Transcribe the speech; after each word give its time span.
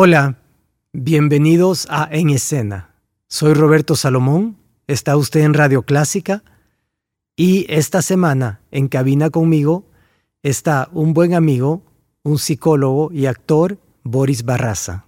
Hola, 0.00 0.36
bienvenidos 0.92 1.88
a 1.90 2.08
En 2.12 2.30
Escena. 2.30 2.94
Soy 3.26 3.52
Roberto 3.52 3.96
Salomón, 3.96 4.56
está 4.86 5.16
usted 5.16 5.40
en 5.40 5.54
Radio 5.54 5.82
Clásica 5.82 6.44
y 7.34 7.66
esta 7.68 8.00
semana 8.00 8.60
en 8.70 8.86
cabina 8.86 9.30
conmigo 9.30 9.86
está 10.44 10.88
un 10.92 11.14
buen 11.14 11.34
amigo, 11.34 11.82
un 12.22 12.38
psicólogo 12.38 13.10
y 13.12 13.26
actor, 13.26 13.78
Boris 14.04 14.44
Barraza. 14.44 15.06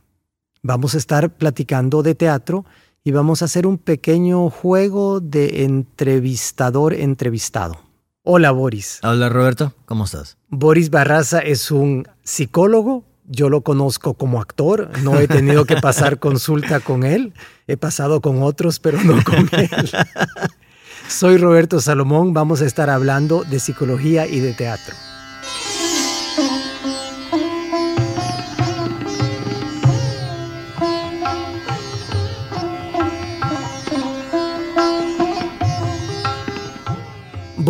Vamos 0.60 0.96
a 0.96 0.98
estar 0.98 1.36
platicando 1.36 2.02
de 2.02 2.16
teatro 2.16 2.64
y 3.04 3.12
vamos 3.12 3.42
a 3.42 3.44
hacer 3.44 3.68
un 3.68 3.78
pequeño 3.78 4.50
juego 4.50 5.20
de 5.20 5.62
entrevistador 5.66 6.94
entrevistado. 6.94 7.78
Hola 8.24 8.50
Boris. 8.50 8.98
Hola 9.04 9.28
Roberto, 9.28 9.72
¿cómo 9.84 10.06
estás? 10.06 10.36
Boris 10.48 10.90
Barraza 10.90 11.38
es 11.38 11.70
un 11.70 12.08
psicólogo, 12.24 13.04
yo 13.30 13.48
lo 13.48 13.62
conozco 13.62 14.14
como 14.14 14.40
actor, 14.40 14.90
no 15.02 15.18
he 15.18 15.28
tenido 15.28 15.64
que 15.64 15.76
pasar 15.76 16.18
consulta 16.20 16.80
con 16.80 17.04
él, 17.04 17.32
he 17.66 17.76
pasado 17.76 18.20
con 18.20 18.42
otros, 18.42 18.80
pero 18.80 19.02
no 19.02 19.22
con 19.24 19.48
él. 19.52 19.90
Soy 21.08 21.38
Roberto 21.38 21.80
Salomón, 21.80 22.34
vamos 22.34 22.60
a 22.60 22.66
estar 22.66 22.90
hablando 22.90 23.44
de 23.44 23.60
psicología 23.60 24.26
y 24.26 24.40
de 24.40 24.52
teatro. 24.52 24.94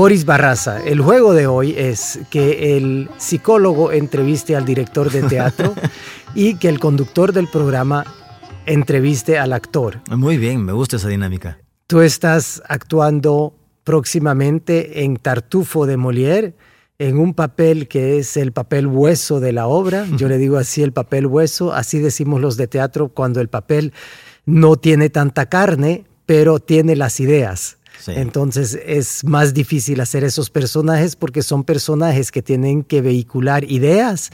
Boris 0.01 0.25
Barraza, 0.25 0.83
el 0.83 1.03
juego 1.03 1.35
de 1.35 1.47
hoy 1.47 1.75
es 1.77 2.21
que 2.31 2.79
el 2.79 3.11
psicólogo 3.19 3.93
entreviste 3.93 4.57
al 4.57 4.65
director 4.65 5.11
de 5.11 5.25
teatro 5.25 5.75
y 6.35 6.55
que 6.55 6.71
el 6.71 6.79
conductor 6.79 7.35
del 7.35 7.49
programa 7.49 8.07
entreviste 8.65 9.39
al 9.39 9.53
actor. 9.53 10.01
Muy 10.09 10.39
bien, 10.39 10.65
me 10.65 10.73
gusta 10.73 10.97
esa 10.97 11.09
dinámica. 11.09 11.59
Tú 11.87 12.01
estás 12.01 12.63
actuando 12.67 13.55
próximamente 13.85 15.05
en 15.05 15.19
Tartufo 15.19 15.85
de 15.85 15.99
Molière, 15.99 16.55
en 16.99 17.19
un 17.19 17.35
papel 17.35 17.87
que 17.87 18.17
es 18.17 18.39
el 18.39 18.53
papel 18.53 18.87
hueso 18.87 19.39
de 19.39 19.53
la 19.53 19.67
obra. 19.67 20.07
Yo 20.17 20.29
le 20.29 20.39
digo 20.39 20.57
así 20.57 20.83
el 20.83 20.95
papel 20.95 21.27
hueso, 21.27 21.75
así 21.75 21.99
decimos 21.99 22.41
los 22.41 22.57
de 22.57 22.69
teatro 22.69 23.11
cuando 23.11 23.43
el 23.43 23.49
papel 23.49 23.93
no 24.47 24.77
tiene 24.77 25.11
tanta 25.11 25.51
carne, 25.51 26.07
pero 26.25 26.59
tiene 26.59 26.97
las 26.97 27.21
ideas. 27.21 27.77
Entonces 28.09 28.79
es 28.85 29.25
más 29.25 29.55
difícil 29.55 30.01
hacer 30.01 30.25
esos 30.25 30.51
personajes 30.51 31.17
porque 31.17 31.43
son 31.43 31.65
personajes 31.65 32.33
que 32.33 32.43
tienen 32.43 32.83
que 32.83 33.03
vehicular 33.03 33.65
ideas, 33.65 34.31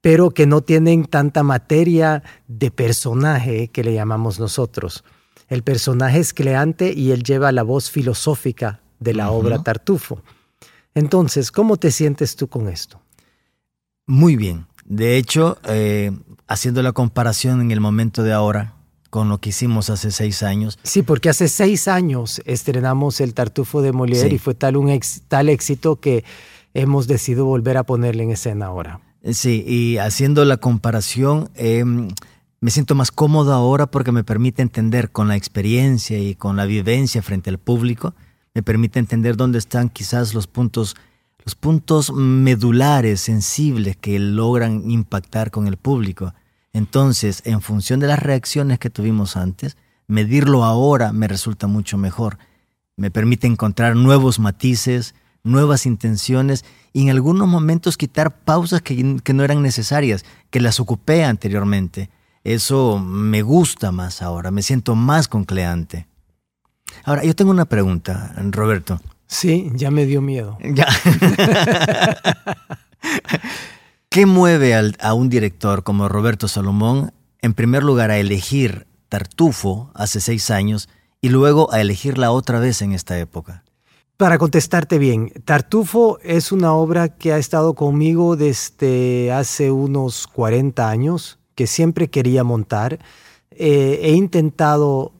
pero 0.00 0.30
que 0.30 0.46
no 0.46 0.60
tienen 0.60 1.04
tanta 1.04 1.42
materia 1.42 2.22
de 2.48 2.70
personaje 2.70 3.68
que 3.68 3.84
le 3.84 3.94
llamamos 3.94 4.38
nosotros. 4.38 5.04
El 5.48 5.62
personaje 5.62 6.20
es 6.20 6.34
creante 6.34 6.92
y 6.92 7.12
él 7.12 7.22
lleva 7.22 7.52
la 7.52 7.62
voz 7.62 7.90
filosófica 7.90 8.80
de 8.98 9.14
la 9.14 9.30
obra 9.30 9.62
Tartufo. 9.62 10.22
Entonces, 10.94 11.50
¿cómo 11.50 11.76
te 11.76 11.90
sientes 11.90 12.36
tú 12.36 12.48
con 12.48 12.68
esto? 12.68 13.00
Muy 14.06 14.36
bien. 14.36 14.66
De 14.84 15.16
hecho, 15.16 15.58
eh, 15.64 16.12
haciendo 16.46 16.82
la 16.82 16.92
comparación 16.92 17.60
en 17.60 17.70
el 17.70 17.80
momento 17.80 18.22
de 18.22 18.32
ahora, 18.32 18.73
con 19.14 19.28
lo 19.28 19.38
que 19.38 19.50
hicimos 19.50 19.90
hace 19.90 20.10
seis 20.10 20.42
años. 20.42 20.76
Sí, 20.82 21.02
porque 21.02 21.28
hace 21.28 21.46
seis 21.46 21.86
años 21.86 22.42
estrenamos 22.46 23.20
el 23.20 23.32
Tartufo 23.32 23.80
de 23.80 23.92
Molière 23.92 24.34
y 24.34 24.38
fue 24.38 24.56
tal, 24.56 24.76
un 24.76 24.90
tal 25.28 25.50
éxito 25.50 26.00
que 26.00 26.24
hemos 26.74 27.06
decidido 27.06 27.44
volver 27.44 27.76
a 27.76 27.84
ponerle 27.84 28.24
en 28.24 28.32
escena 28.32 28.66
ahora. 28.66 28.98
Sí, 29.30 29.62
y 29.64 29.98
haciendo 29.98 30.44
la 30.44 30.56
comparación, 30.56 31.48
em, 31.54 32.08
me 32.60 32.72
siento 32.72 32.96
más 32.96 33.12
cómodo 33.12 33.52
ahora 33.52 33.86
porque 33.86 34.10
me 34.10 34.24
permite 34.24 34.62
entender 34.62 35.12
con 35.12 35.28
la 35.28 35.36
experiencia 35.36 36.18
y 36.18 36.34
con 36.34 36.56
la 36.56 36.66
vivencia 36.66 37.22
frente 37.22 37.50
al 37.50 37.58
público, 37.58 38.14
me 38.52 38.64
permite 38.64 38.98
entender 38.98 39.36
dónde 39.36 39.58
están 39.58 39.90
quizás 39.90 40.34
los 40.34 40.48
puntos, 40.48 40.96
los 41.44 41.54
puntos 41.54 42.12
medulares, 42.12 43.20
sensibles 43.20 43.96
que 43.96 44.18
logran 44.18 44.90
impactar 44.90 45.52
con 45.52 45.68
el 45.68 45.76
público. 45.76 46.34
Entonces, 46.74 47.40
en 47.46 47.62
función 47.62 48.00
de 48.00 48.08
las 48.08 48.18
reacciones 48.18 48.78
que 48.80 48.90
tuvimos 48.90 49.36
antes, 49.36 49.76
medirlo 50.08 50.64
ahora 50.64 51.12
me 51.12 51.28
resulta 51.28 51.68
mucho 51.68 51.96
mejor. 51.96 52.36
Me 52.96 53.12
permite 53.12 53.46
encontrar 53.46 53.94
nuevos 53.94 54.40
matices, 54.40 55.14
nuevas 55.44 55.86
intenciones 55.86 56.64
y 56.92 57.02
en 57.02 57.10
algunos 57.10 57.46
momentos 57.46 57.96
quitar 57.96 58.40
pausas 58.40 58.82
que, 58.82 58.94
no 59.32 59.44
eran 59.44 59.62
necesarias, 59.62 60.24
que 60.50 60.60
las 60.60 60.80
ocupé 60.80 61.24
anteriormente. 61.24 62.10
Eso 62.42 62.98
me 62.98 63.42
gusta 63.42 63.92
más 63.92 64.20
ahora, 64.20 64.50
me 64.50 64.62
siento 64.62 64.96
más 64.96 65.28
concleante. 65.28 66.08
Ahora, 67.04 67.22
yo 67.24 67.36
tengo 67.36 67.52
una 67.52 67.66
pregunta, 67.66 68.34
Roberto. 68.50 69.00
Sí, 69.28 69.70
ya 69.74 69.92
me 69.92 70.06
dio 70.06 70.20
miedo. 70.20 70.58
Ya. 70.60 70.88
¿Qué 74.14 74.26
mueve 74.26 74.76
a 75.00 75.14
un 75.14 75.28
director 75.28 75.82
como 75.82 76.08
Roberto 76.08 76.46
Salomón, 76.46 77.12
en 77.42 77.52
primer 77.52 77.82
lugar, 77.82 78.12
a 78.12 78.18
elegir 78.18 78.86
Tartufo 79.08 79.90
hace 79.92 80.20
seis 80.20 80.52
años 80.52 80.88
y 81.20 81.30
luego 81.30 81.72
a 81.72 81.80
elegirla 81.80 82.30
otra 82.30 82.60
vez 82.60 82.80
en 82.80 82.92
esta 82.92 83.18
época? 83.18 83.64
Para 84.16 84.38
contestarte 84.38 84.98
bien, 84.98 85.32
Tartufo 85.44 86.20
es 86.22 86.52
una 86.52 86.74
obra 86.74 87.08
que 87.08 87.32
ha 87.32 87.38
estado 87.38 87.74
conmigo 87.74 88.36
desde 88.36 89.32
hace 89.32 89.72
unos 89.72 90.28
40 90.28 90.88
años, 90.88 91.40
que 91.56 91.66
siempre 91.66 92.08
quería 92.08 92.44
montar. 92.44 93.00
Eh, 93.50 93.98
he 94.00 94.12
intentado 94.12 95.10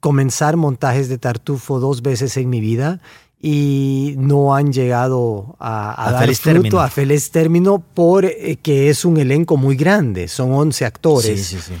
comenzar 0.00 0.56
montajes 0.56 1.10
de 1.10 1.18
Tartufo 1.18 1.80
dos 1.80 2.00
veces 2.00 2.34
en 2.38 2.48
mi 2.48 2.62
vida 2.62 3.02
y 3.40 4.14
no 4.18 4.54
han 4.54 4.72
llegado 4.72 5.56
a, 5.60 6.10
dar 6.12 6.24
fruto 6.24 6.42
término. 6.42 6.80
a 6.80 6.88
feliz 6.88 7.30
término 7.30 7.82
porque 7.94 8.58
eh, 8.64 8.88
es 8.88 9.04
un 9.04 9.16
elenco 9.16 9.56
muy 9.56 9.76
grande, 9.76 10.28
son 10.28 10.52
11 10.52 10.84
actores. 10.84 11.46
Sí, 11.46 11.56
sí, 11.56 11.62
sí. 11.68 11.74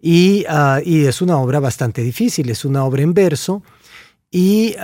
Y, 0.00 0.44
ah, 0.48 0.80
y, 0.84 1.06
es 1.06 1.22
una 1.22 1.38
obra 1.38 1.60
bastante 1.60 2.02
difícil, 2.02 2.50
es 2.50 2.64
una 2.64 2.84
obra 2.84 3.02
en 3.02 3.14
verso 3.14 3.62
y 4.30 4.74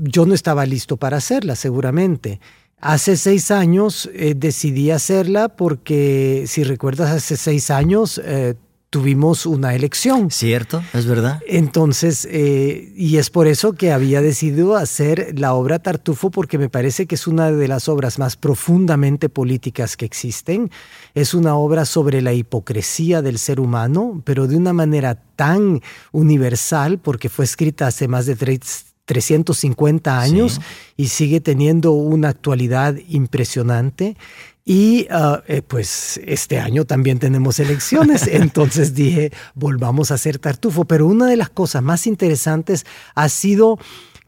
yo 0.00 0.26
no 0.26 0.34
estaba 0.34 0.66
listo 0.66 0.96
para 0.96 1.18
hacerla 1.18 1.54
seguramente. 1.54 2.40
Hace 2.80 3.18
seis 3.18 3.50
años 3.50 4.08
eh, 4.14 4.32
decidí 4.34 4.90
hacerla 4.90 5.50
porque, 5.50 6.44
si 6.46 6.64
recuerdas, 6.64 7.10
hace 7.10 7.36
seis 7.36 7.70
años 7.70 8.20
eh, 8.24 8.54
tuvimos 8.90 9.46
una 9.46 9.74
elección. 9.74 10.30
Cierto, 10.30 10.82
es 10.92 11.06
verdad. 11.06 11.40
Entonces, 11.46 12.26
eh, 12.30 12.92
y 12.96 13.16
es 13.16 13.30
por 13.30 13.46
eso 13.46 13.72
que 13.72 13.92
había 13.92 14.20
decidido 14.20 14.76
hacer 14.76 15.38
la 15.38 15.54
obra 15.54 15.78
Tartufo, 15.78 16.30
porque 16.30 16.58
me 16.58 16.68
parece 16.68 17.06
que 17.06 17.14
es 17.14 17.28
una 17.28 17.52
de 17.52 17.68
las 17.68 17.88
obras 17.88 18.18
más 18.18 18.36
profundamente 18.36 19.28
políticas 19.28 19.96
que 19.96 20.04
existen. 20.04 20.70
Es 21.14 21.34
una 21.34 21.54
obra 21.54 21.84
sobre 21.84 22.20
la 22.20 22.32
hipocresía 22.32 23.22
del 23.22 23.38
ser 23.38 23.60
humano, 23.60 24.22
pero 24.24 24.48
de 24.48 24.56
una 24.56 24.72
manera 24.72 25.14
tan 25.36 25.80
universal, 26.10 26.98
porque 26.98 27.28
fue 27.28 27.44
escrita 27.44 27.86
hace 27.86 28.08
más 28.08 28.26
de 28.26 28.34
350 29.10 30.20
años 30.20 30.60
y 30.96 31.08
sigue 31.08 31.40
teniendo 31.40 31.90
una 31.90 32.28
actualidad 32.28 32.94
impresionante. 33.08 34.16
Y 34.64 35.08
ah, 35.10 35.42
eh, 35.48 35.62
pues 35.62 36.20
este 36.24 36.60
año 36.60 36.84
también 36.84 37.18
tenemos 37.18 37.58
elecciones, 37.58 38.26
entonces 38.30 38.94
dije, 38.94 39.32
volvamos 39.56 40.12
a 40.12 40.14
hacer 40.14 40.38
tartufo. 40.38 40.84
Pero 40.84 41.08
una 41.08 41.26
de 41.26 41.36
las 41.36 41.50
cosas 41.50 41.82
más 41.82 42.06
interesantes 42.06 42.86
ha 43.16 43.28
sido 43.28 43.80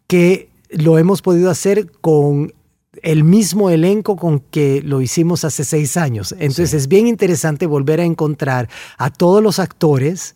que 0.09 0.49
lo 0.69 0.99
hemos 0.99 1.23
podido 1.23 1.49
hacer 1.49 1.89
con 2.01 2.53
el 3.05 3.23
mismo 3.23 3.71
elenco 3.71 4.17
con 4.17 4.41
que 4.41 4.83
lo 4.83 5.01
hicimos 5.01 5.45
hace 5.45 5.65
seis 5.65 5.97
años. 5.97 6.33
Entonces 6.33 6.75
es 6.75 6.89
bien 6.89 7.07
interesante 7.07 7.67
volver 7.67 8.01
a 8.01 8.05
encontrar 8.05 8.69
a 8.99 9.11
todos 9.11 9.41
los 9.41 9.61
actores 9.61 10.35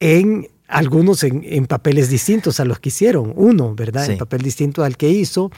en 0.00 0.48
algunos 0.68 1.22
en, 1.22 1.66
papeles 1.66 2.08
distintos 2.08 2.60
a 2.60 2.64
los 2.64 2.78
que 2.80 2.88
hicieron, 2.88 3.32
uno, 3.36 3.74
¿verdad? 3.74 4.10
En 4.10 4.18
papel 4.18 4.42
distinto 4.42 4.84
al 4.84 4.96
que 4.96 5.10
hizo, 5.10 5.50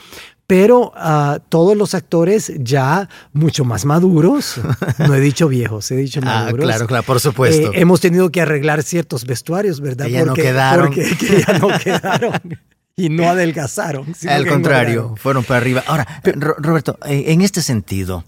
pero 0.47 0.93
uh, 0.95 1.39
todos 1.49 1.75
los 1.75 1.95
actores 1.95 2.53
ya 2.59 3.09
mucho 3.33 3.65
más 3.65 3.85
maduros, 3.85 4.59
no 4.99 5.15
he 5.15 5.19
dicho 5.19 5.47
viejos, 5.47 5.89
he 5.91 5.95
dicho 5.95 6.19
ah, 6.23 6.45
maduros. 6.45 6.65
Claro, 6.65 6.87
claro, 6.87 7.03
por 7.03 7.19
supuesto. 7.19 7.73
Eh, 7.73 7.79
hemos 7.79 8.01
tenido 8.01 8.29
que 8.29 8.41
arreglar 8.41 8.83
ciertos 8.83 9.25
vestuarios, 9.25 9.81
¿verdad? 9.81 10.05
Que 10.05 10.11
ya 10.11 10.25
no 10.25 10.33
quedaron. 10.33 10.87
Porque 10.87 11.15
que 11.17 11.43
ya 11.47 11.57
no 11.57 11.67
quedaron. 11.79 12.33
y 12.95 13.09
no 13.09 13.29
adelgazaron. 13.29 14.05
Al 14.27 14.47
contrario, 14.47 15.15
fueron 15.17 15.43
para 15.43 15.57
arriba. 15.57 15.83
Ahora, 15.87 16.21
Roberto, 16.23 16.97
en 17.05 17.41
este 17.41 17.61
sentido, 17.61 18.23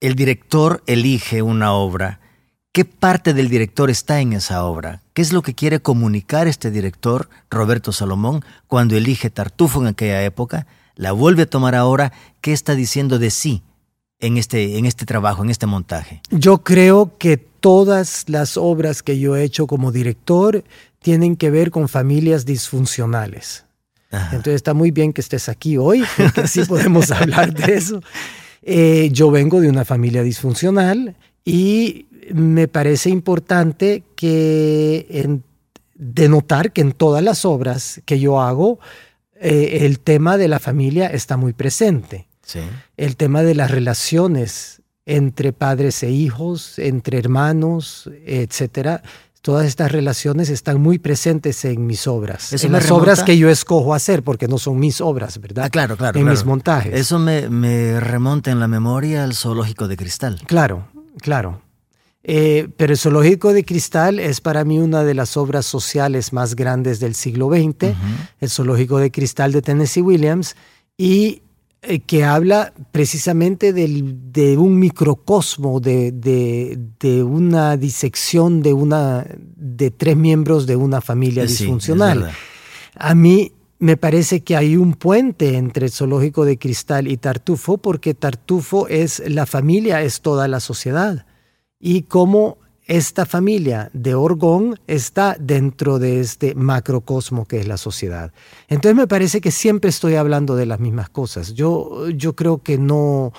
el 0.00 0.14
director 0.14 0.82
elige 0.86 1.42
una 1.42 1.72
obra. 1.72 2.20
¿Qué 2.72 2.86
parte 2.86 3.34
del 3.34 3.50
director 3.50 3.90
está 3.90 4.22
en 4.22 4.32
esa 4.32 4.64
obra? 4.64 5.02
¿Qué 5.12 5.20
es 5.20 5.34
lo 5.34 5.42
que 5.42 5.54
quiere 5.54 5.80
comunicar 5.80 6.48
este 6.48 6.70
director, 6.70 7.28
Roberto 7.50 7.92
Salomón, 7.92 8.42
cuando 8.66 8.96
elige 8.96 9.28
Tartufo 9.28 9.82
en 9.82 9.88
aquella 9.88 10.24
época? 10.24 10.66
La 10.96 11.12
vuelve 11.12 11.42
a 11.42 11.50
tomar 11.50 11.74
ahora. 11.74 12.14
¿Qué 12.40 12.54
está 12.54 12.74
diciendo 12.74 13.18
de 13.18 13.30
sí 13.30 13.62
en 14.20 14.38
este, 14.38 14.78
en 14.78 14.86
este 14.86 15.04
trabajo, 15.04 15.44
en 15.44 15.50
este 15.50 15.66
montaje? 15.66 16.22
Yo 16.30 16.62
creo 16.64 17.18
que 17.18 17.36
todas 17.36 18.24
las 18.28 18.56
obras 18.56 19.02
que 19.02 19.18
yo 19.18 19.36
he 19.36 19.44
hecho 19.44 19.66
como 19.66 19.92
director 19.92 20.64
tienen 21.02 21.36
que 21.36 21.50
ver 21.50 21.70
con 21.70 21.90
familias 21.90 22.46
disfuncionales. 22.46 23.66
Entonces 24.10 24.54
está 24.54 24.72
muy 24.72 24.90
bien 24.90 25.12
que 25.12 25.20
estés 25.20 25.50
aquí 25.50 25.76
hoy, 25.76 26.04
porque 26.16 26.42
así 26.42 26.64
podemos 26.64 27.10
hablar 27.10 27.52
de 27.52 27.74
eso. 27.74 28.02
Eh, 28.64 29.08
yo 29.10 29.32
vengo 29.32 29.60
de 29.60 29.68
una 29.68 29.84
familia 29.84 30.22
disfuncional 30.22 31.16
y 31.44 32.06
me 32.32 32.68
parece 32.68 33.10
importante 33.10 34.02
que 34.14 35.40
denotar 35.94 36.72
que 36.72 36.80
en 36.80 36.92
todas 36.92 37.22
las 37.22 37.44
obras 37.44 38.00
que 38.04 38.18
yo 38.18 38.40
hago, 38.40 38.78
eh, 39.40 39.78
el 39.82 40.00
tema 40.00 40.36
de 40.36 40.48
la 40.48 40.58
familia 40.58 41.08
está 41.08 41.36
muy 41.36 41.52
presente. 41.52 42.28
El 42.98 43.16
tema 43.16 43.42
de 43.42 43.54
las 43.54 43.70
relaciones 43.70 44.82
entre 45.06 45.52
padres 45.52 46.02
e 46.02 46.10
hijos, 46.10 46.78
entre 46.78 47.18
hermanos, 47.18 48.10
etcétera, 48.26 49.02
todas 49.40 49.66
estas 49.66 49.90
relaciones 49.90 50.50
están 50.50 50.80
muy 50.80 50.98
presentes 50.98 51.64
en 51.64 51.86
mis 51.86 52.06
obras. 52.06 52.52
en 52.62 52.72
las 52.72 52.90
obras 52.90 53.22
que 53.22 53.38
yo 53.38 53.48
escojo 53.48 53.94
hacer, 53.94 54.22
porque 54.22 54.48
no 54.48 54.58
son 54.58 54.78
mis 54.78 55.00
obras, 55.00 55.40
¿verdad? 55.40 55.64
Ah, 55.64 55.70
claro, 55.70 55.96
claro. 55.96 56.18
En 56.18 56.28
mis 56.28 56.44
montajes. 56.44 56.94
Eso 56.94 57.18
me, 57.18 58.00
remonta 58.00 58.50
en 58.50 58.60
la 58.60 58.68
memoria 58.68 59.24
al 59.24 59.34
zoológico 59.34 59.88
de 59.88 59.96
cristal. 59.96 60.40
Claro, 60.46 60.88
claro. 61.18 61.61
Eh, 62.24 62.68
pero 62.76 62.92
el 62.92 62.98
zoológico 62.98 63.52
de 63.52 63.64
cristal 63.64 64.20
es 64.20 64.40
para 64.40 64.64
mí 64.64 64.78
una 64.78 65.02
de 65.02 65.14
las 65.14 65.36
obras 65.36 65.66
sociales 65.66 66.32
más 66.32 66.54
grandes 66.54 67.00
del 67.00 67.14
siglo 67.14 67.48
XX, 67.48 67.94
el 68.40 68.50
zoológico 68.50 68.98
de 68.98 69.10
cristal 69.10 69.50
de 69.50 69.60
Tennessee 69.60 70.02
Williams, 70.02 70.54
y 70.96 71.42
eh, 71.82 71.98
que 71.98 72.22
habla 72.22 72.72
precisamente 72.92 73.72
de 73.72 74.56
un 74.56 74.78
microcosmo, 74.78 75.80
de, 75.80 77.24
una 77.26 77.76
disección 77.76 78.62
de, 78.62 78.72
una, 78.72 79.26
de 79.56 79.90
tres 79.90 80.16
miembros 80.16 80.66
de 80.66 80.76
una 80.76 81.00
familia 81.00 81.42
disfuncional. 81.42 82.30
A 82.94 83.14
mí 83.16 83.50
me 83.80 83.96
parece 83.96 84.42
que 84.42 84.54
hay 84.54 84.76
un 84.76 84.94
puente 84.94 85.56
entre 85.56 85.86
el 85.86 85.92
zoológico 85.92 86.44
de 86.44 86.56
cristal 86.56 87.08
y 87.08 87.16
Tartufo, 87.16 87.78
porque 87.78 88.14
Tartufo 88.14 88.86
es 88.86 89.20
la 89.26 89.44
familia, 89.44 90.02
es 90.02 90.20
toda 90.20 90.46
la 90.46 90.60
sociedad. 90.60 91.26
Y 91.82 92.02
cómo 92.02 92.58
esta 92.86 93.26
familia 93.26 93.90
de 93.92 94.14
Orgón 94.14 94.78
está 94.86 95.36
dentro 95.38 95.98
de 95.98 96.20
este 96.20 96.54
macrocosmo 96.54 97.44
que 97.44 97.58
es 97.58 97.66
la 97.66 97.76
sociedad. 97.76 98.32
Entonces 98.68 98.96
me 98.96 99.08
parece 99.08 99.40
que 99.40 99.50
siempre 99.50 99.90
estoy 99.90 100.14
hablando 100.14 100.56
de 100.56 100.66
las 100.66 100.80
mismas 100.80 101.10
cosas. 101.10 101.54
Yo, 101.54 102.08
yo 102.10 102.36
creo 102.36 102.62
que 102.62 102.78
no, 102.78 103.32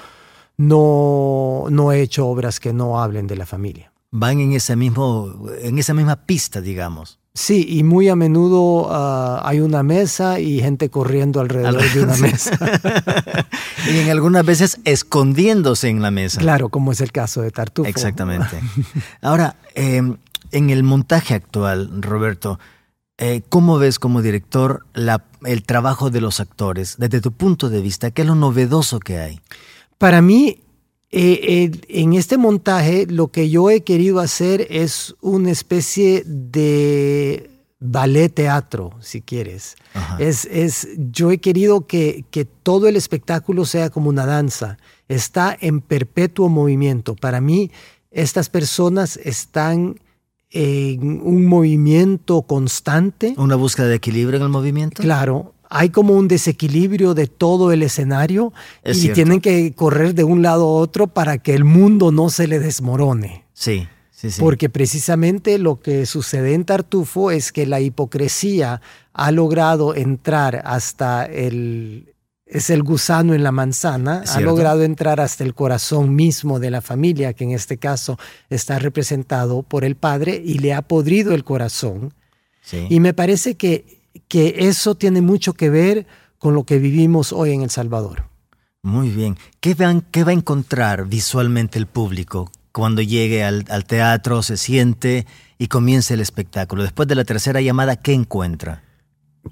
no, 0.58 1.66
no 1.70 1.92
he 1.92 2.02
hecho 2.02 2.28
obras 2.28 2.60
que 2.60 2.74
no 2.74 3.02
hablen 3.02 3.28
de 3.28 3.38
la 3.38 3.46
familia. 3.46 3.94
Van 4.12 4.40
en, 4.40 4.52
ese 4.52 4.76
mismo, 4.76 5.48
en 5.62 5.80
esa 5.80 5.94
misma 5.94 6.26
pista, 6.26 6.62
digamos. 6.62 7.20
Sí, 7.36 7.66
y 7.68 7.84
muy 7.84 8.10
a 8.10 8.16
menudo 8.16 8.90
ah, 8.92 9.42
hay 9.44 9.60
una 9.60 9.82
mesa 9.82 10.40
y 10.40 10.60
gente 10.60 10.90
corriendo 10.90 11.40
alrededor 11.40 11.82
de 11.92 12.04
una 12.04 12.16
mesa. 12.18 12.56
y 13.92 13.98
en 13.98 14.12
algunas 14.12 14.46
veces 14.46 14.80
escondiéndose 14.84 15.90
en 15.90 16.04
la 16.04 16.12
mesa. 16.12 16.40
Claro, 16.40 16.70
como 16.70 16.92
es 16.92 17.02
el 17.02 17.12
caso 17.12 17.42
de 17.42 17.50
Tartufo. 17.50 17.90
Exactamente. 17.90 18.60
Ahora, 19.22 19.56
em, 19.74 20.18
en 20.52 20.70
el 20.70 20.84
montaje 20.84 21.34
actual, 21.34 22.04
Roberto, 22.04 22.60
eh, 23.18 23.42
¿cómo 23.50 23.80
ves 23.80 23.98
como 23.98 24.22
director 24.22 24.86
el 25.44 25.64
trabajo 25.64 26.12
de 26.12 26.22
los 26.22 26.40
actores? 26.40 26.98
Desde 27.00 27.20
tu 27.20 27.32
punto 27.32 27.70
de 27.70 27.82
vista, 27.82 28.12
¿qué 28.12 28.22
es 28.22 28.28
lo 28.28 28.36
novedoso 28.36 29.00
que 29.00 29.18
hay? 29.18 29.40
Para 29.98 30.22
mí, 30.22 30.63
eh, 31.16 31.72
en 31.90 32.14
este 32.14 32.38
montaje 32.38 33.06
lo 33.08 33.28
que 33.28 33.50
yo 33.50 33.70
he 33.70 33.82
querido 33.82 34.20
hacer 34.20 34.66
es 34.72 35.16
una 35.22 35.52
especie 35.52 36.24
de 36.26 37.52
ballet 37.80 38.34
teatro, 38.34 38.92
si 39.00 39.22
quieres. 39.22 39.76
Es, 40.18 40.46
es, 40.46 40.88
yo 40.98 41.32
he 41.32 41.38
querido 41.38 41.86
que, 41.86 42.26
que, 42.32 42.46
todo 42.46 42.88
el 42.88 42.96
espectáculo 42.96 43.66
sea 43.66 43.92
como 43.92 44.10
una 44.10 44.26
danza. 44.26 44.78
Está 45.08 45.56
en 45.60 45.82
perpetuo 45.82 46.50
movimiento. 46.50 47.16
Para 47.16 47.42
mí, 47.42 47.70
estas 48.10 48.50
personas 48.50 49.18
están 49.18 50.00
en 50.50 51.22
un 51.22 51.46
movimiento 51.46 52.42
constante. 52.44 53.36
¿Una 53.38 53.56
búsqueda 53.56 53.88
de 53.88 53.96
equilibrio 53.96 54.38
en 54.38 54.44
el 54.44 54.50
movimiento? 54.50 55.04
Claro, 55.04 55.54
hay 55.76 55.90
como 55.90 56.14
un 56.14 56.28
desequilibrio 56.28 57.16
de 57.16 57.26
todo 57.26 57.72
el 57.72 57.82
escenario 57.82 58.54
y 58.86 59.10
tienen 59.10 59.42
que 59.42 59.74
correr 59.74 60.14
de 60.14 60.24
un 60.24 60.44
lado 60.44 60.66
a 60.66 60.72
otro 60.74 61.08
para 61.08 61.40
que 61.40 61.56
el 61.56 61.64
mundo 61.64 62.12
no 62.12 62.30
se 62.30 62.48
le 62.48 62.60
desmorone. 62.60 63.46
Sí, 63.54 63.88
sí, 64.12 64.30
sí. 64.30 64.40
Porque 64.40 64.70
precisamente 64.70 65.58
lo 65.58 65.80
que 65.80 66.06
sucede 66.06 66.54
en 66.54 66.66
Tartufo 66.66 67.32
es 67.32 67.52
que 67.52 67.66
la 67.66 67.80
hipocresía 67.82 68.82
ha 69.14 69.32
logrado 69.32 69.96
entrar 69.96 70.62
hasta 70.64 71.26
el... 71.26 72.14
Es 72.46 72.70
el 72.70 72.84
gusano 72.84 73.34
en 73.34 73.42
la 73.42 73.52
manzana, 73.52 74.24
ha 74.28 74.40
logrado 74.40 74.84
entrar 74.84 75.20
hasta 75.20 75.44
el 75.44 75.56
corazón 75.56 76.14
mismo 76.14 76.60
de 76.60 76.70
la 76.70 76.82
familia, 76.82 77.34
que 77.34 77.46
en 77.46 77.52
este 77.52 77.78
caso 77.78 78.20
está 78.52 78.78
representado 78.78 79.64
por 79.64 79.84
el 79.84 79.96
padre, 79.96 80.40
y 80.46 80.60
le 80.60 80.74
ha 80.76 80.84
podrido 80.84 81.34
el 81.34 81.44
corazón. 81.44 82.14
Y 82.90 83.00
me 83.00 83.16
parece 83.16 83.56
que 83.56 84.03
que 84.28 84.68
eso 84.68 84.96
tiene 84.96 85.22
mucho 85.22 85.54
que 85.54 85.70
ver 85.70 86.08
con 86.38 86.54
lo 86.54 86.66
que 86.66 86.80
vivimos 86.80 87.32
hoy 87.32 87.52
en 87.52 87.62
El 87.62 87.70
Salvador. 87.70 88.26
Muy 88.82 89.10
bien. 89.10 89.38
¿Qué 89.62 89.76
va, 89.76 90.02
qué 90.12 90.24
va 90.24 90.32
a 90.32 90.36
encontrar 90.36 91.08
visualmente 91.08 91.80
el 91.80 91.88
público 91.88 92.52
cuando 92.74 93.02
llegue 93.02 93.44
al, 93.44 93.86
teatro, 93.86 94.42
se 94.42 94.58
siente 94.58 95.26
y 95.58 95.68
comience 95.68 96.14
el 96.14 96.20
espectáculo? 96.20 96.84
Después 96.84 97.08
de 97.08 97.16
la 97.16 97.24
tercera 97.24 97.62
llamada, 97.62 97.96
¿qué 97.96 98.14
encuentra? 98.14 98.84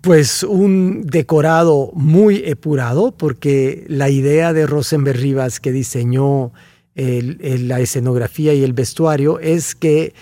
Pues 0.02 0.44
un 0.44 1.06
decorado 1.06 1.92
muy 1.94 2.44
epurado, 2.46 3.14
porque 3.18 3.86
la 3.88 4.10
idea 4.10 4.52
de 4.52 4.66
Rosenberg 4.66 5.20
Rivas 5.20 5.60
que 5.60 5.72
diseñó 5.72 6.52
la 6.96 7.80
escenografía 7.80 8.54
y 8.54 8.64
el 8.64 8.74
vestuario 8.74 9.40
es 9.40 9.76
que 9.76 10.14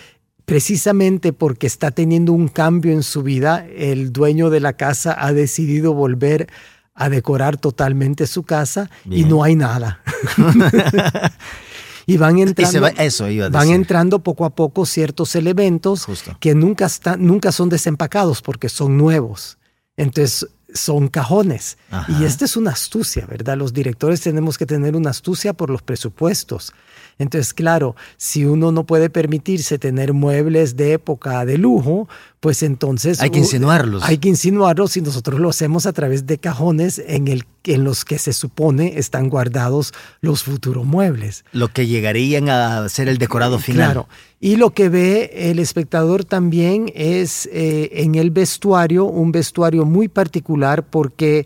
precisamente 0.50 1.32
porque 1.34 1.68
está 1.68 1.92
teniendo 1.92 2.34
un 2.34 2.48
cambio 2.48 2.92
en 2.92 3.04
su 3.04 3.24
vida, 3.24 3.66
el 3.76 4.12
dueño 4.12 4.50
de 4.50 4.60
la 4.60 4.74
casa 4.74 5.16
ha 5.18 5.32
decidido 5.32 5.94
volver 5.94 6.48
a 6.96 7.08
decorar 7.10 7.58
totalmente 7.58 8.28
su 8.28 8.44
casa 8.44 8.90
y 9.10 9.24
no 9.24 9.44
hay 9.44 9.56
nada. 9.56 10.02
y 12.06 12.18
van 12.18 12.40
entrando, 12.40 12.88
eso 12.88 13.28
van 13.52 13.70
entrando 13.70 14.20
poco 14.20 14.44
a 14.44 14.50
poco 14.50 14.86
ciertos 14.86 15.36
elementos 15.36 16.06
que 16.40 16.56
nunca, 16.56 16.88
están, 16.88 17.26
nunca 17.26 17.52
son 17.52 17.70
desempacados 17.70 18.42
porque 18.42 18.68
son 18.68 18.98
nuevos. 18.98 19.58
Entonces 19.96 20.50
son 20.74 21.08
cajones. 21.08 21.78
Y 22.20 22.24
esta 22.24 22.46
es 22.46 22.56
una 22.56 22.72
astucia, 22.72 23.26
¿verdad? 23.26 23.58
Los 23.58 23.74
directores 23.74 24.22
tenemos 24.22 24.58
que 24.58 24.66
tener 24.66 24.96
una 24.96 25.10
astucia 25.10 25.54
por 25.54 25.70
los 25.70 25.82
presupuestos. 25.82 26.74
Entonces, 27.20 27.54
claro, 27.54 27.98
si 28.16 28.46
uno 28.46 28.72
no 28.72 28.86
puede 28.86 29.10
permitirse 29.10 29.78
tener 29.78 30.14
muebles 30.14 30.78
de 30.78 30.94
época 30.94 31.46
de 31.46 31.58
lujo, 31.58 32.08
pues 32.40 32.64
entonces... 32.64 33.22
Hay 33.22 33.30
que 33.30 33.40
insinuarlos. 33.40 34.04
Hay 34.04 34.20
que 34.20 34.30
insinuarlos 34.30 34.96
y 34.96 35.02
nosotros 35.02 35.38
lo 35.42 35.50
hacemos 35.50 35.86
a 35.86 35.92
través 35.92 36.26
de 36.26 36.38
cajones 36.38 36.98
en, 37.06 37.28
el, 37.28 37.44
en 37.66 37.84
los 37.84 38.06
que 38.06 38.18
se 38.18 38.32
supone 38.32 38.98
están 38.98 39.30
guardados 39.30 39.94
los 40.22 40.44
futuros 40.44 40.86
muebles. 40.86 41.44
Lo 41.52 41.68
que 41.68 41.88
llegarían 41.88 42.48
a 42.48 42.88
ser 42.88 43.10
el 43.10 43.18
decorado 43.18 43.60
final. 43.60 43.92
Claro. 43.92 44.08
Y 44.40 44.56
lo 44.56 44.70
que 44.70 44.88
ve 44.88 45.32
el 45.52 45.60
espectador 45.60 46.24
también 46.24 46.90
es 46.96 47.50
eh, 47.52 47.90
en 47.96 48.16
el 48.16 48.32
vestuario, 48.32 49.04
un 49.04 49.34
vestuario 49.34 49.84
muy 49.84 50.08
particular 50.08 50.86
porque 50.86 51.46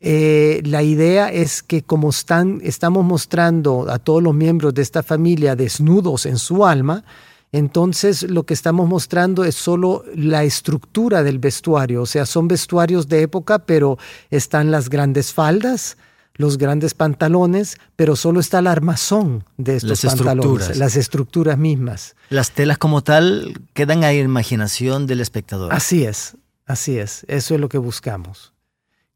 eh, 0.00 0.62
la 0.64 0.82
idea 0.82 1.32
es 1.32 1.62
que 1.62 1.82
como 1.82 2.10
están, 2.10 2.60
estamos 2.62 3.04
mostrando 3.04 3.90
a 3.90 3.98
todos 3.98 4.22
los 4.22 4.34
miembros 4.34 4.74
de 4.74 4.82
esta 4.82 5.02
familia 5.02 5.56
desnudos 5.56 6.24
en 6.26 6.38
su 6.38 6.64
alma, 6.64 7.04
entonces 7.50 8.22
lo 8.24 8.44
que 8.44 8.54
estamos 8.54 8.88
mostrando 8.88 9.44
es 9.44 9.54
solo 9.54 10.04
la 10.14 10.44
estructura 10.44 11.22
del 11.22 11.38
vestuario, 11.38 12.02
o 12.02 12.06
sea, 12.06 12.26
son 12.26 12.46
vestuarios 12.46 13.08
de 13.08 13.22
época, 13.22 13.60
pero 13.60 13.98
están 14.30 14.70
las 14.70 14.88
grandes 14.88 15.32
faldas, 15.32 15.96
los 16.34 16.58
grandes 16.58 16.94
pantalones, 16.94 17.78
pero 17.96 18.14
solo 18.14 18.38
está 18.38 18.60
el 18.60 18.68
armazón 18.68 19.44
de 19.56 19.76
estos 19.76 20.04
Las 20.04 20.14
pantalones, 20.14 20.44
estructuras. 20.44 20.76
las 20.76 20.96
estructuras 20.96 21.58
mismas. 21.58 22.16
Las 22.28 22.52
telas 22.52 22.78
como 22.78 23.02
tal 23.02 23.60
quedan 23.72 24.04
a 24.04 24.12
imaginación 24.12 25.08
del 25.08 25.20
espectador. 25.20 25.72
Así 25.72 26.04
es, 26.04 26.36
así 26.66 26.98
es, 26.98 27.24
eso 27.28 27.54
es 27.54 27.60
lo 27.60 27.68
que 27.68 27.78
buscamos. 27.78 28.52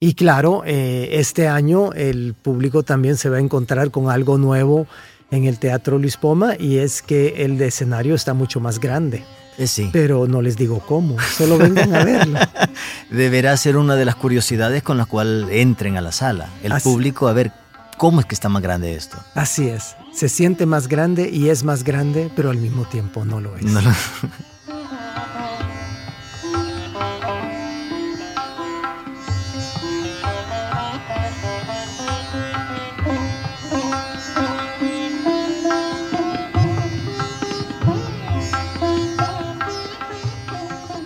Y 0.04 0.14
claro, 0.14 0.64
eh, 0.66 1.10
este 1.12 1.46
año 1.46 1.92
el 1.92 2.34
público 2.34 2.82
también 2.82 3.16
se 3.16 3.28
va 3.28 3.36
a 3.36 3.40
encontrar 3.40 3.92
con 3.92 4.10
algo 4.10 4.36
nuevo 4.36 4.88
en 5.30 5.44
el 5.44 5.60
Teatro 5.60 5.96
Luis 5.96 6.16
Poma 6.16 6.54
y 6.58 6.78
es 6.78 7.02
que 7.02 7.44
el 7.44 7.56
de 7.56 7.68
escenario 7.68 8.16
está 8.16 8.34
mucho 8.34 8.58
más 8.58 8.80
grande. 8.80 9.22
Eh, 9.58 9.68
sí. 9.68 9.90
Pero 9.92 10.26
no 10.26 10.42
les 10.42 10.56
digo 10.56 10.80
cómo, 10.80 11.16
solo 11.20 11.56
vengan 11.56 11.94
a 11.94 12.02
verlo. 12.04 12.40
Deberá 13.10 13.56
ser 13.56 13.76
una 13.76 13.94
de 13.94 14.04
las 14.04 14.16
curiosidades 14.16 14.82
con 14.82 14.98
la 14.98 15.04
cual 15.04 15.46
entren 15.52 15.96
a 15.96 16.00
la 16.00 16.10
sala. 16.10 16.48
El 16.64 16.72
Así- 16.72 16.82
público 16.88 17.28
a 17.28 17.32
ver 17.32 17.52
cómo 17.96 18.18
es 18.18 18.26
que 18.26 18.34
está 18.34 18.48
más 18.48 18.60
grande 18.62 18.96
esto. 18.96 19.18
Así 19.36 19.68
es, 19.68 19.94
se 20.12 20.28
siente 20.28 20.66
más 20.66 20.88
grande 20.88 21.30
y 21.32 21.48
es 21.50 21.62
más 21.62 21.84
grande, 21.84 22.28
pero 22.34 22.50
al 22.50 22.56
mismo 22.56 22.86
tiempo 22.86 23.24
no 23.24 23.40
lo 23.40 23.56
es. 23.56 23.62
No 23.62 23.80
lo- 23.80 23.90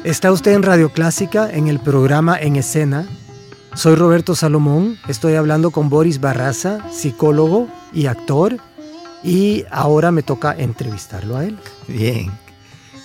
Está 0.07 0.31
usted 0.31 0.53
en 0.53 0.63
Radio 0.63 0.91
Clásica 0.93 1.51
en 1.51 1.67
el 1.67 1.81
programa 1.81 2.39
En 2.39 2.55
Escena. 2.57 3.07
Soy 3.75 3.95
Roberto 3.97 4.35
Salomón, 4.35 4.97
estoy 5.09 5.35
hablando 5.35 5.71
con 5.73 5.91
Boris 5.91 6.21
Barraza, 6.21 6.79
psicólogo 6.91 7.69
y 7.93 8.07
actor, 8.07 8.57
y 9.23 9.65
ahora 9.71 10.13
me 10.13 10.23
toca 10.23 10.55
entrevistarlo 10.57 11.37
a 11.37 11.45
él. 11.45 11.59
Bien. 11.89 12.31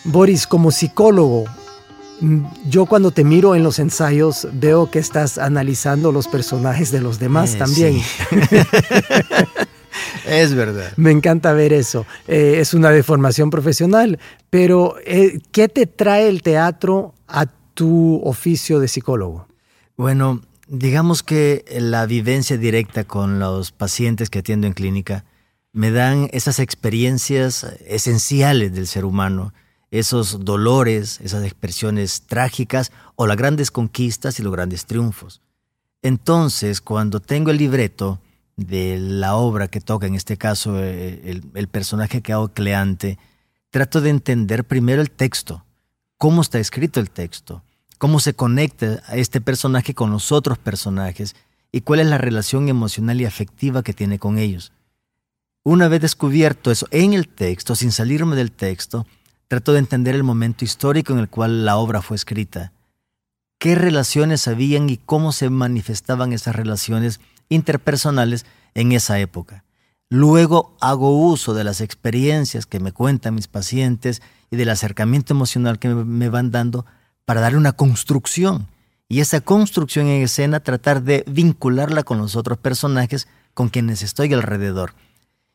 Boris, 0.05 0.47
como 0.47 0.71
psicólogo, 0.71 1.45
mm, 2.21 2.45
yo 2.69 2.85
cuando 2.85 3.11
te 3.11 3.23
miro 3.25 3.53
en 3.55 3.63
los 3.63 3.79
ensayos 3.79 4.47
veo 4.53 4.89
que 4.89 4.99
estás 4.99 5.37
analizando 5.39 6.11
los 6.13 6.27
personajes 6.29 6.91
de 6.91 7.01
los 7.01 7.17
demás 7.19 7.55
Eh, 7.55 7.57
también. 7.57 7.99
sí. 7.99 8.05
es 10.25 10.53
verdad. 10.53 10.93
Me 10.97 11.11
encanta 11.11 11.53
ver 11.53 11.73
eso. 11.73 12.05
Eh, 12.27 12.57
es 12.59 12.73
una 12.73 12.89
deformación 12.89 13.49
profesional, 13.49 14.19
pero 14.49 14.95
eh, 15.05 15.39
¿qué 15.51 15.67
te 15.67 15.85
trae 15.87 16.27
el 16.27 16.41
teatro 16.41 17.13
a 17.27 17.45
tu 17.73 18.21
oficio 18.23 18.79
de 18.79 18.87
psicólogo? 18.87 19.47
Bueno, 19.97 20.41
digamos 20.67 21.23
que 21.23 21.65
la 21.79 22.05
vivencia 22.05 22.57
directa 22.57 23.03
con 23.03 23.39
los 23.39 23.71
pacientes 23.71 24.29
que 24.29 24.39
atiendo 24.39 24.67
en 24.67 24.73
clínica 24.73 25.25
me 25.73 25.91
dan 25.91 26.29
esas 26.33 26.59
experiencias 26.59 27.65
esenciales 27.85 28.73
del 28.73 28.87
ser 28.87 29.05
humano, 29.05 29.53
esos 29.89 30.43
dolores, 30.43 31.19
esas 31.21 31.43
expresiones 31.43 32.23
trágicas 32.23 32.91
o 33.15 33.27
las 33.27 33.37
grandes 33.37 33.71
conquistas 33.71 34.39
y 34.39 34.43
los 34.43 34.51
grandes 34.53 34.85
triunfos. 34.85 35.41
Entonces, 36.01 36.81
cuando 36.81 37.19
tengo 37.19 37.51
el 37.51 37.57
libreto 37.57 38.19
de 38.65 38.97
la 38.99 39.35
obra 39.35 39.67
que 39.67 39.81
toca, 39.81 40.07
en 40.07 40.15
este 40.15 40.37
caso 40.37 40.79
eh, 40.79 41.41
el, 41.53 41.67
personaje 41.67 42.21
que 42.21 42.33
hago 42.33 42.53
Cleante, 42.53 43.17
trato 43.69 44.01
de 44.01 44.09
entender 44.09 44.63
primero 44.63 45.01
el 45.01 45.11
texto, 45.11 45.65
cómo 46.17 46.41
está 46.41 46.59
escrito 46.59 46.99
el 46.99 47.09
texto, 47.09 47.63
cómo 47.97 48.19
se 48.19 48.33
conecta 48.33 49.01
a 49.07 49.17
este 49.17 49.41
personaje 49.41 49.93
con 49.93 50.11
los 50.11 50.31
otros 50.31 50.57
personajes 50.57 51.35
y 51.71 51.81
cuál 51.81 52.01
es 52.01 52.07
la 52.07 52.17
relación 52.17 52.69
emocional 52.69 53.21
y 53.21 53.25
afectiva 53.25 53.83
que 53.83 53.93
tiene 53.93 54.19
con 54.19 54.37
ellos. 54.37 54.71
Una 55.63 55.87
vez 55.87 56.01
descubierto 56.01 56.71
eso 56.71 56.87
en 56.91 57.13
el 57.13 57.27
texto, 57.27 57.75
sin 57.75 57.91
salirme 57.91 58.35
del 58.35 58.51
texto, 58.51 59.05
trato 59.47 59.73
de 59.73 59.79
entender 59.79 60.15
el 60.15 60.23
momento 60.23 60.65
histórico 60.65 61.13
en 61.13 61.19
el 61.19 61.29
cual 61.29 61.65
la 61.65 61.77
obra 61.77 62.01
fue 62.01 62.15
escrita. 62.15 62.71
¿Qué 63.59 63.75
relaciones 63.75 64.47
habían 64.47 64.89
y 64.89 64.97
cómo 64.97 65.31
se 65.31 65.51
manifestaban 65.51 66.33
esas 66.33 66.55
relaciones 66.55 67.19
interpersonales 67.51 68.45
en 68.73 68.91
esa 68.91 69.19
época? 69.19 69.63
Luego 70.09 70.75
hago 70.81 71.25
uso 71.25 71.53
de 71.53 71.63
las 71.63 71.79
experiencias 71.79 72.65
que 72.65 72.79
me 72.79 72.91
cuentan 72.91 73.35
mis 73.35 73.47
pacientes 73.47 74.21
y 74.49 74.57
del 74.57 74.69
acercamiento 74.69 75.33
emocional 75.33 75.79
que 75.79 75.87
me- 75.89 76.29
van 76.29 76.51
dando 76.51 76.85
para 77.25 77.39
darle 77.39 77.57
una 77.57 77.71
construcción. 77.71 78.67
Y 79.07 79.19
esa 79.21 79.39
construcción 79.41 80.07
en 80.07 80.21
escena 80.23 80.59
tratar 80.59 81.03
de 81.03 81.23
vincularla 81.27 82.03
con 82.03 82.17
los 82.17 82.35
otros 82.35 82.57
personajes 82.57 83.27
con 83.53 83.69
quienes 83.69 84.01
estoy 84.03 84.33
alrededor. 84.33 84.93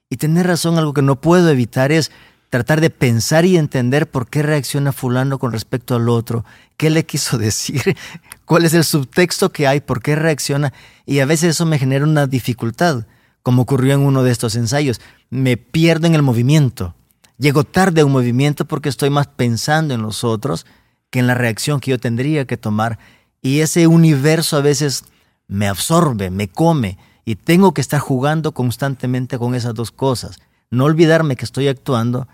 Y 0.08 0.16
tener 0.16 0.46
razón, 0.46 0.78
algo 0.78 0.94
que 0.94 1.02
no 1.02 1.20
puedo 1.20 1.50
evitar 1.50 1.92
es 1.92 2.10
tratar 2.48 2.80
de 2.80 2.90
pensar 2.90 3.44
y 3.44 3.56
entender 3.56 4.08
por 4.10 4.28
qué 4.28 4.42
reacciona 4.42 4.92
fulano 4.92 5.38
con 5.38 5.52
respecto 5.52 5.96
al 5.96 6.08
otro, 6.08 6.44
qué 6.76 6.90
le 6.90 7.06
quiso 7.06 7.38
decir, 7.38 7.96
cuál 8.44 8.64
es 8.64 8.74
el 8.74 8.84
subtexto 8.84 9.50
que 9.50 9.66
hay, 9.66 9.80
por 9.80 10.02
qué 10.02 10.16
reacciona. 10.16 10.72
Y 11.04 11.20
a 11.20 11.26
veces 11.26 11.50
eso 11.50 11.66
me 11.66 11.78
genera 11.78 12.04
una 12.04 12.26
dificultad, 12.26 13.06
como 13.42 13.62
ocurrió 13.62 13.94
en 13.94 14.00
uno 14.00 14.22
de 14.22 14.32
estos 14.32 14.56
ensayos. 14.56 15.00
Me 15.30 15.56
pierdo 15.56 16.06
en 16.06 16.14
el 16.14 16.22
movimiento. 16.22 16.94
Llego 17.38 17.64
tarde 17.64 18.00
a 18.00 18.06
un 18.06 18.12
movimiento 18.12 18.64
porque 18.64 18.88
estoy 18.88 19.10
más 19.10 19.26
pensando 19.26 19.94
en 19.94 20.02
los 20.02 20.24
otros 20.24 20.66
que 21.10 21.18
en 21.18 21.26
la 21.26 21.34
reacción 21.34 21.80
que 21.80 21.90
yo 21.90 21.98
tendría 21.98 22.46
que 22.46 22.56
tomar. 22.56 22.98
Y 23.42 23.60
ese 23.60 23.86
universo 23.86 24.56
a 24.56 24.62
veces 24.62 25.04
me 25.46 25.68
absorbe, 25.68 26.30
me 26.30 26.48
come, 26.48 26.98
y 27.24 27.36
tengo 27.36 27.74
que 27.74 27.80
estar 27.80 28.00
jugando 28.00 28.52
constantemente 28.52 29.38
con 29.38 29.54
esas 29.54 29.74
dos 29.74 29.90
cosas. 29.90 30.38
No 30.70 30.84
olvidarme 30.84 31.36
que 31.36 31.44
estoy 31.44 31.68
actuando, 31.68 32.28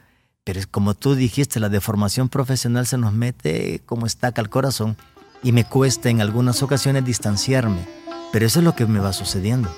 pero 0.44 0.58
es 0.58 0.66
como 0.66 0.94
tú 0.94 1.14
dijiste, 1.14 1.60
la 1.60 1.68
deformación 1.68 2.28
profesional 2.28 2.86
se 2.86 2.98
nos 2.98 3.12
mete 3.12 3.80
como 3.86 4.06
estaca 4.06 4.40
al 4.40 4.50
corazón 4.50 4.96
y 5.42 5.52
me 5.52 5.64
cuesta 5.64 6.10
en 6.10 6.20
algunas 6.20 6.62
ocasiones 6.62 7.04
distanciarme. 7.04 7.86
Pero 8.32 8.46
eso 8.46 8.58
es 8.58 8.64
lo 8.64 8.74
que 8.74 8.86
me 8.86 8.98
va 8.98 9.12
sucediendo. 9.12 9.72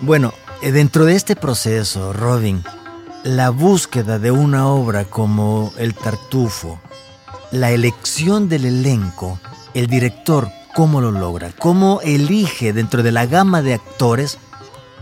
Bueno, 0.00 0.32
eh, 0.62 0.70
dentro 0.70 1.04
de 1.04 1.16
este 1.16 1.34
proceso, 1.34 2.12
Robin, 2.12 2.62
la 3.26 3.50
búsqueda 3.50 4.20
de 4.20 4.30
una 4.30 4.68
obra 4.68 5.04
como 5.04 5.72
El 5.78 5.94
Tartufo, 5.94 6.78
la 7.50 7.72
elección 7.72 8.48
del 8.48 8.64
elenco, 8.64 9.40
el 9.74 9.88
director, 9.88 10.48
¿cómo 10.76 11.00
lo 11.00 11.10
logra? 11.10 11.50
¿Cómo 11.58 12.00
elige 12.04 12.72
dentro 12.72 13.02
de 13.02 13.10
la 13.10 13.26
gama 13.26 13.62
de 13.62 13.74
actores 13.74 14.38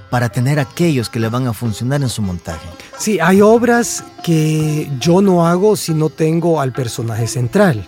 para 0.08 0.30
tener 0.30 0.58
aquellos 0.58 1.10
que 1.10 1.20
le 1.20 1.28
van 1.28 1.46
a 1.46 1.52
funcionar 1.52 2.00
en 2.00 2.08
su 2.08 2.22
montaje? 2.22 2.66
Sí, 2.96 3.20
hay 3.20 3.42
obras 3.42 4.02
que 4.22 4.90
yo 4.98 5.20
no 5.20 5.46
hago 5.46 5.76
si 5.76 5.92
no 5.92 6.08
tengo 6.08 6.62
al 6.62 6.72
personaje 6.72 7.26
central. 7.26 7.86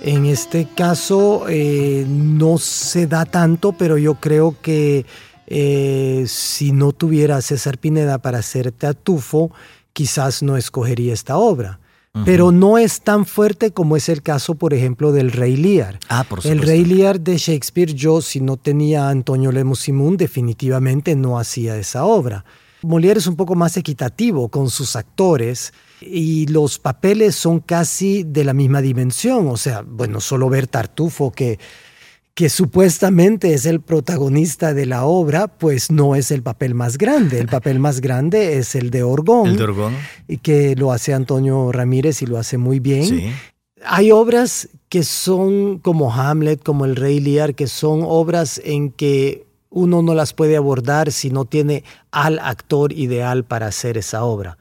En 0.00 0.26
este 0.26 0.66
caso 0.74 1.44
eh, 1.48 2.04
no 2.08 2.58
se 2.58 3.06
da 3.06 3.24
tanto, 3.24 3.72
pero 3.72 3.96
yo 3.96 4.16
creo 4.16 4.56
que 4.60 5.06
eh, 5.50 6.24
si 6.26 6.72
no 6.72 6.92
tuviera 6.92 7.36
a 7.36 7.42
César 7.42 7.78
Pineda 7.78 8.18
para 8.18 8.38
hacer 8.38 8.70
Tartufo, 8.70 9.50
quizás 9.94 10.42
no 10.42 10.56
escogería 10.56 11.14
esta 11.14 11.38
obra. 11.38 11.80
Pero 12.24 12.50
no 12.50 12.78
es 12.78 13.02
tan 13.02 13.26
fuerte 13.26 13.70
como 13.70 13.96
es 13.96 14.08
el 14.08 14.22
caso, 14.22 14.56
por 14.56 14.74
ejemplo, 14.74 15.12
del 15.12 15.30
Rey 15.30 15.56
Lear. 15.56 16.00
Ah, 16.08 16.24
por 16.28 16.44
El. 16.44 16.62
Rey 16.62 16.84
Lear 16.84 17.20
de 17.20 17.36
Shakespeare, 17.36 17.94
yo 17.94 18.20
si 18.20 18.40
no 18.40 18.56
tenía 18.56 19.06
a 19.06 19.10
Antonio 19.10 19.52
Lemus 19.52 19.80
Simón, 19.80 20.16
definitivamente 20.16 21.14
no 21.14 21.38
hacía 21.38 21.76
esa 21.76 22.04
obra. 22.04 22.44
Molière 22.82 23.18
es 23.18 23.26
un 23.28 23.36
poco 23.36 23.54
más 23.54 23.76
equitativo 23.76 24.48
con 24.48 24.68
sus 24.68 24.96
actores 24.96 25.72
y 26.00 26.46
los 26.46 26.80
papeles 26.80 27.36
son 27.36 27.60
casi 27.60 28.24
de 28.24 28.44
la 28.44 28.54
misma 28.54 28.80
dimensión. 28.80 29.46
O 29.46 29.56
sea, 29.56 29.84
bueno, 29.86 30.20
solo 30.20 30.48
ver 30.48 30.66
Tartufo, 30.66 31.30
que, 31.30 31.58
que 32.38 32.50
supuestamente 32.50 33.52
es 33.52 33.66
el 33.66 33.80
protagonista 33.80 34.72
de 34.72 34.86
la 34.86 35.06
obra, 35.06 35.48
pues 35.48 35.90
no 35.90 36.14
es 36.14 36.30
el 36.30 36.44
papel 36.44 36.72
más 36.72 36.96
grande. 36.96 37.40
El 37.40 37.48
papel 37.48 37.80
más 37.80 38.00
grande 38.00 38.58
es 38.58 38.76
el 38.76 38.90
de 38.90 39.02
Orgón, 39.02 39.48
El 39.48 39.56
de 39.56 39.64
Orgón. 39.64 39.96
y 40.28 40.36
que 40.36 40.76
lo 40.76 40.92
hace 40.92 41.12
Antonio 41.12 41.72
Ramírez 41.72 42.22
y 42.22 42.26
lo 42.26 42.38
hace 42.38 42.56
muy 42.56 42.78
bien. 42.78 43.04
Sí. 43.04 43.32
Hay 43.84 44.12
obras 44.12 44.68
que 44.88 45.02
son 45.02 45.80
como 45.80 46.14
Hamlet, 46.14 46.62
como 46.62 46.84
El 46.84 46.94
Rey 46.94 47.18
Lear, 47.18 47.56
que 47.56 47.66
son 47.66 48.02
obras 48.04 48.60
en 48.64 48.92
que 48.92 49.44
uno 49.68 50.02
no 50.02 50.14
las 50.14 50.32
puede 50.32 50.56
abordar 50.56 51.10
si 51.10 51.30
no 51.30 51.44
tiene 51.44 51.82
al 52.12 52.38
actor 52.38 52.92
ideal 52.92 53.46
para 53.46 53.66
hacer 53.66 53.98
esa 53.98 54.22
obra. 54.22 54.58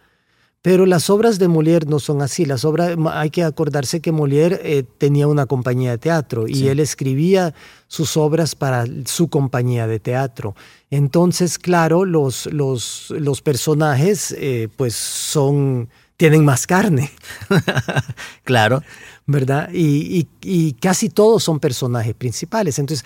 Pero 0.61 0.85
las 0.85 1.09
obras 1.09 1.39
de 1.39 1.47
Molière 1.47 1.85
no 1.85 1.99
son 1.99 2.21
así. 2.21 2.45
Las 2.45 2.65
obras, 2.65 2.97
hay 3.11 3.29
que 3.29 3.43
acordarse 3.43 4.01
que 4.01 4.11
Molière 4.11 4.59
eh, 4.63 4.83
tenía 4.97 5.27
una 5.27 5.45
compañía 5.45 5.91
de 5.91 5.97
teatro 5.97 6.47
y 6.47 6.67
él 6.67 6.79
escribía 6.79 7.53
sus 7.87 8.17
obras 8.17 8.55
para 8.55 8.85
su 9.05 9.29
compañía 9.29 9.87
de 9.87 9.99
teatro. 9.99 10.55
Entonces, 10.89 11.57
claro, 11.57 12.05
los, 12.05 12.47
los, 12.47 13.13
los 13.17 13.41
personajes 13.41 14.35
eh, 14.37 14.67
pues 14.75 14.95
son, 14.95 15.89
tienen 16.17 16.43
más 16.43 16.67
carne. 16.67 17.11
claro. 18.43 18.81
¿Verdad? 19.25 19.69
Y, 19.73 20.19
y, 20.19 20.27
y 20.41 20.73
casi 20.73 21.09
todos 21.09 21.43
son 21.43 21.59
personajes 21.59 22.15
principales. 22.15 22.79
Entonces, 22.79 23.05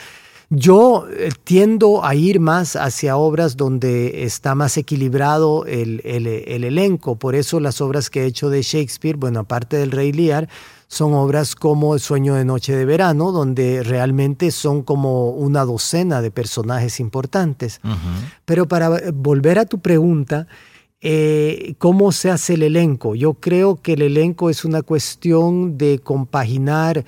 yo 0.51 1.07
eh, 1.09 1.29
tiendo 1.45 2.03
a 2.03 2.13
ir 2.13 2.41
más 2.41 2.75
hacia 2.75 3.15
obras 3.15 3.55
donde 3.55 4.25
está 4.25 4.53
más 4.53 4.75
equilibrado 4.75 5.65
el, 5.65 6.01
elenco. 6.03 7.15
Por 7.15 7.35
eso 7.35 7.61
las 7.61 7.79
obras 7.79 8.09
que 8.09 8.23
he 8.23 8.25
hecho 8.25 8.49
de 8.49 8.61
Shakespeare, 8.61 9.15
bueno, 9.15 9.39
aparte 9.39 9.77
del 9.77 9.91
Rey 9.91 10.11
Lear, 10.11 10.49
son 10.89 11.13
obras 11.13 11.55
como 11.55 11.93
El 11.93 12.01
sueño 12.01 12.35
de 12.35 12.43
noche 12.43 12.75
de 12.75 12.83
verano, 12.83 13.31
donde 13.31 13.81
realmente 13.81 14.51
son 14.51 14.83
como 14.83 15.29
una 15.29 15.63
docena 15.63 16.21
de 16.21 16.31
personajes 16.31 16.99
importantes. 16.99 17.79
Pero 18.43 18.67
para 18.67 19.09
volver 19.13 19.57
a 19.57 19.65
tu 19.65 19.79
pregunta, 19.79 20.47
eh, 20.99 21.75
¿cómo 21.77 22.11
se 22.11 22.29
hace 22.29 22.55
el 22.55 22.63
elenco? 22.63 23.15
Yo 23.15 23.35
creo 23.35 23.77
que 23.77 23.93
el 23.93 24.01
elenco 24.01 24.49
es 24.49 24.65
una 24.65 24.81
cuestión 24.81 25.77
de 25.77 25.99
compaginar 25.99 27.05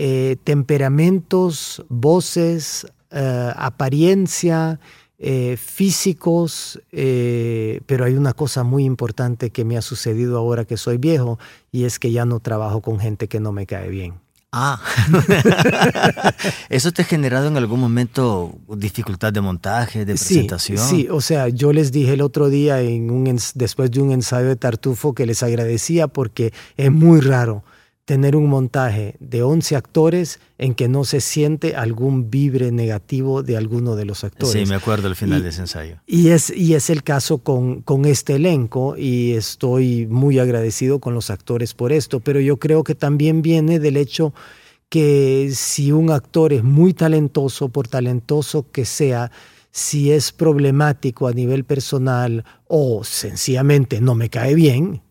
eh, 0.00 0.36
temperamentos, 0.44 1.84
voces, 1.88 2.86
eh, 3.10 3.52
apariencia, 3.56 4.78
eh, 5.18 5.56
físicos, 5.60 6.80
pero 6.92 8.04
hay 8.04 8.14
una 8.14 8.32
cosa 8.32 8.62
muy 8.62 8.84
importante 8.84 9.50
que 9.50 9.64
me 9.64 9.76
ha 9.76 9.82
sucedido 9.82 10.38
ahora 10.38 10.64
que 10.64 10.76
soy 10.76 10.98
viejo 10.98 11.40
y 11.72 11.82
es 11.82 11.98
que 11.98 12.12
ya 12.12 12.24
no 12.24 12.38
trabajo 12.38 12.80
con 12.80 13.00
gente 13.00 13.26
que 13.26 13.40
no 13.40 13.50
me 13.50 13.66
cae 13.66 13.88
bien. 13.88 14.14
Ah, 14.52 14.80
¿eso 16.68 16.92
te 16.92 17.02
ha 17.02 17.04
generado 17.04 17.48
en 17.48 17.56
algún 17.56 17.80
momento 17.80 18.56
dificultad 18.68 19.32
de 19.32 19.40
montaje, 19.40 20.04
de 20.04 20.14
presentación? 20.14 20.78
Sí, 20.78 21.08
o 21.10 21.20
sea, 21.20 21.48
yo 21.48 21.72
les 21.72 21.90
dije 21.90 22.12
el 22.12 22.20
otro 22.22 22.50
día 22.50 22.80
en 22.80 23.10
un, 23.10 23.36
después 23.56 23.90
de 23.90 24.00
un 24.00 24.12
ensayo 24.12 24.46
de 24.46 24.54
Tartufo 24.54 25.12
que 25.12 25.26
les 25.26 25.42
agradecía 25.42 26.06
porque 26.06 26.52
es 26.76 26.92
muy 26.92 27.20
raro 27.20 27.64
tener 28.08 28.36
un 28.36 28.46
montaje 28.46 29.16
de 29.20 29.42
11 29.42 29.76
actores 29.76 30.40
en 30.56 30.74
que 30.74 30.88
no 30.88 31.04
se 31.04 31.20
siente 31.20 31.76
algún 31.76 32.30
vibre 32.30 32.72
negativo 32.72 33.42
de 33.42 33.58
alguno 33.58 33.96
de 33.96 34.06
los 34.06 34.24
actores. 34.24 34.50
Sí, 34.50 34.64
me 34.64 34.76
acuerdo 34.76 35.08
al 35.08 35.14
final 35.14 35.42
de 35.42 35.50
ese 35.50 35.60
ensayo. 35.60 35.98
Y 36.06 36.28
es, 36.28 36.48
y 36.48 36.72
es 36.72 36.88
el 36.88 37.02
caso 37.02 37.36
con, 37.36 37.82
con 37.82 38.06
este 38.06 38.36
elenco 38.36 38.96
y 38.96 39.32
estoy 39.32 40.06
muy 40.06 40.38
agradecido 40.38 41.00
con 41.00 41.12
los 41.12 41.28
actores 41.28 41.74
por 41.74 41.92
esto, 41.92 42.20
pero 42.20 42.40
yo 42.40 42.56
creo 42.56 42.82
que 42.82 42.94
también 42.94 43.42
viene 43.42 43.78
del 43.78 43.98
hecho 43.98 44.32
que 44.88 45.50
si 45.52 45.92
un 45.92 46.10
actor 46.10 46.54
es 46.54 46.64
muy 46.64 46.94
talentoso, 46.94 47.68
por 47.68 47.88
talentoso 47.88 48.70
que 48.72 48.86
sea, 48.86 49.30
si 49.70 50.12
es 50.12 50.32
problemático 50.32 51.28
a 51.28 51.32
nivel 51.32 51.64
personal 51.64 52.46
o 52.68 53.04
sencillamente 53.04 54.00
no 54.00 54.14
me 54.14 54.30
cae 54.30 54.54
bien, 54.54 55.02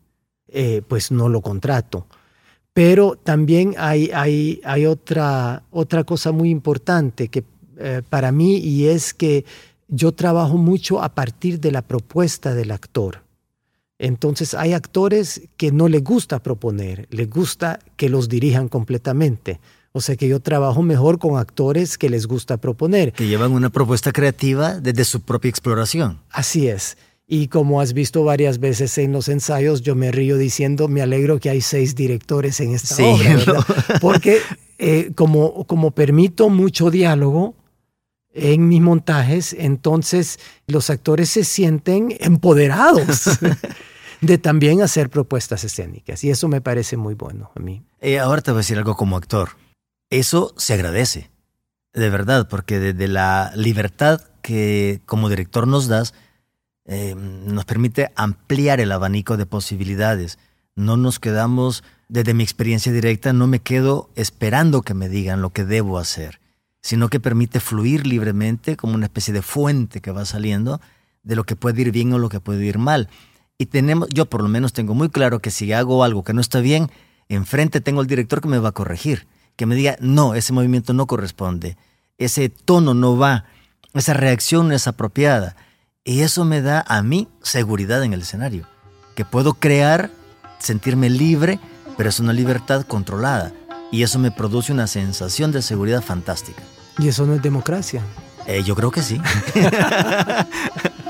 eh, 0.47 0.81
pues 0.87 1.11
no 1.11 1.29
lo 1.29 1.41
contrato. 1.41 2.07
Pero 2.77 3.15
también 3.15 3.73
hay, 3.79 4.11
hay, 4.13 4.61
hay 4.63 4.85
otra, 4.85 5.63
otra 5.71 6.03
cosa 6.03 6.31
muy 6.31 6.51
importante 6.51 7.27
que 7.27 7.43
eh, 7.79 8.03
para 8.07 8.31
mí 8.31 8.57
y 8.57 8.85
es 8.85 9.15
que 9.15 9.45
yo 9.87 10.11
trabajo 10.11 10.57
mucho 10.57 11.01
a 11.01 11.09
partir 11.15 11.59
de 11.59 11.71
la 11.71 11.81
propuesta 11.81 12.53
del 12.53 12.69
actor. 12.69 13.23
Entonces 13.97 14.53
hay 14.53 14.73
actores 14.73 15.41
que 15.57 15.71
no 15.71 15.87
les 15.87 16.03
gusta 16.03 16.37
proponer, 16.37 17.07
les 17.09 17.27
gusta 17.27 17.79
que 17.95 18.09
los 18.09 18.29
dirijan 18.29 18.69
completamente. 18.69 19.59
O 19.91 19.99
sea 19.99 20.15
que 20.15 20.27
yo 20.27 20.39
trabajo 20.39 20.83
mejor 20.83 21.17
con 21.17 21.39
actores 21.39 21.97
que 21.97 22.11
les 22.11 22.27
gusta 22.27 22.57
proponer. 22.57 23.11
Que 23.13 23.25
llevan 23.25 23.53
una 23.53 23.71
propuesta 23.71 24.11
creativa 24.11 24.79
desde 24.79 25.03
su 25.03 25.21
propia 25.21 25.49
exploración. 25.49 26.19
Así 26.29 26.67
es. 26.67 26.95
Y 27.29 27.49
como 27.49 27.81
has 27.81 27.91
visto 27.91 28.23
varias 28.23 28.59
veces 28.59 28.97
en 28.97 29.11
los 29.11 29.27
ensayos, 29.27 29.81
yo 29.81 29.95
me 29.95 30.13
río 30.13 30.37
diciendo, 30.37 30.87
me 30.87 31.01
alegro 31.01 31.39
que 31.39 31.49
hay 31.49 31.59
seis 31.59 31.93
directores 31.93 32.61
en 32.61 32.73
esta 32.73 33.03
obra, 33.03 33.65
Porque 34.01 34.39
eh, 34.77 35.11
como, 35.13 35.65
como 35.65 35.91
permito 35.91 36.49
mucho 36.49 36.89
diálogo 36.89 37.53
en 38.33 38.69
mis 38.69 38.79
montajes, 38.79 39.53
entonces 39.59 40.39
los 40.67 40.89
actores 40.89 41.29
se 41.29 41.43
sienten 41.43 42.15
empoderados 42.19 43.23
de 44.21 44.37
también 44.37 44.81
hacer 44.81 45.09
propuestas 45.09 45.65
escénicas. 45.65 46.23
Y 46.23 46.29
eso 46.29 46.47
me 46.47 46.61
parece 46.61 46.95
muy 46.95 47.15
bueno 47.15 47.51
a 47.55 47.59
mí. 47.59 47.83
Eh, 47.99 48.19
ahora 48.19 48.41
te 48.41 48.51
voy 48.51 48.59
a 48.59 48.61
decir 48.61 48.77
algo 48.77 48.95
como 48.95 49.17
actor. 49.17 49.49
Eso 50.09 50.53
se 50.55 50.73
agradece, 50.73 51.29
de 51.93 52.09
verdad, 52.09 52.47
porque 52.47 52.79
desde 52.79 53.09
la 53.09 53.51
libertad 53.55 54.21
que 54.41 55.01
como 55.05 55.29
director 55.29 55.67
nos 55.67 55.87
das, 55.89 56.13
eh, 56.87 57.15
nos 57.15 57.65
permite 57.65 58.11
ampliar 58.15 58.79
el 58.79 58.91
abanico 58.91 59.35
de 59.37 59.45
posibilidades. 59.45 60.39
No 60.75 60.95
nos 60.95 61.19
quedamos, 61.19 61.83
desde 62.07 62.33
mi 62.33 62.43
experiencia 62.43 62.91
directa, 62.93 63.33
no 63.33 63.45
me 63.45 63.59
quedo 63.59 64.09
esperando 64.15 64.81
que 64.81 64.93
me 64.93 65.09
digan 65.09 65.41
lo 65.41 65.49
que 65.49 65.65
debo 65.65 65.99
hacer, 65.99 66.39
sino 66.81 67.09
que 67.09 67.19
permite 67.19 67.59
fluir 67.59 68.07
libremente 68.07 68.77
como 68.77 68.95
una 68.95 69.07
especie 69.07 69.33
de 69.33 69.41
fuente 69.41 69.99
que 69.99 70.11
va 70.11 70.23
saliendo 70.23 70.79
de 71.23 71.35
lo 71.35 71.43
que 71.43 71.57
puede 71.57 71.81
ir 71.81 71.91
bien 71.91 72.13
o 72.13 72.19
lo 72.19 72.29
que 72.29 72.39
puede 72.39 72.65
ir 72.65 72.77
mal. 72.77 73.09
Y 73.57 73.65
tenemos, 73.65 74.07
yo 74.09 74.27
por 74.27 74.41
lo 74.41 74.47
menos 74.47 74.71
tengo 74.71 74.93
muy 74.93 75.09
claro 75.09 75.39
que 75.39 75.51
si 75.51 75.73
hago 75.73 76.03
algo 76.05 76.23
que 76.23 76.33
no 76.33 76.39
está 76.39 76.61
bien, 76.61 76.89
enfrente 77.27 77.81
tengo 77.81 78.01
el 78.01 78.07
director 78.07 78.39
que 78.39 78.47
me 78.47 78.59
va 78.59 78.69
a 78.69 78.73
corregir, 78.73 79.27
que 79.57 79.65
me 79.65 79.75
diga, 79.75 79.97
no, 79.99 80.35
ese 80.35 80.53
movimiento 80.53 80.93
no 80.93 81.05
corresponde, 81.05 81.75
ese 82.17 82.47
tono 82.47 82.93
no 82.93 83.17
va, 83.17 83.43
esa 83.93 84.13
reacción 84.13 84.69
no 84.69 84.75
es 84.75 84.87
apropiada. 84.87 85.57
Y 86.07 86.21
eso 86.21 86.45
me 86.45 86.61
da 86.61 86.85
a 86.87 87.03
mí 87.03 87.27
seguridad 87.41 88.01
en 88.01 88.13
el 88.13 88.21
escenario, 88.21 88.65
que 89.13 89.25
puedo 89.25 89.55
crear, 89.55 90.09
sentirme 90.57 91.09
libre, 91.09 91.59
pero 91.97 92.07
es 92.07 92.21
una 92.21 92.31
libertad 92.31 92.83
controlada. 92.83 93.51
Y 93.91 94.03
eso 94.03 94.17
me 94.17 94.31
produce 94.31 94.71
una 94.71 94.87
sensación 94.87 95.51
de 95.51 95.61
seguridad 95.61 96.01
fantástica. 96.01 96.63
¿Y 96.97 97.09
eso 97.09 97.25
no 97.25 97.33
es 97.33 97.41
democracia? 97.41 98.01
Eh, 98.45 98.63
yo 98.63 98.73
creo 98.73 98.89
que 98.89 99.01
sí. 99.01 99.19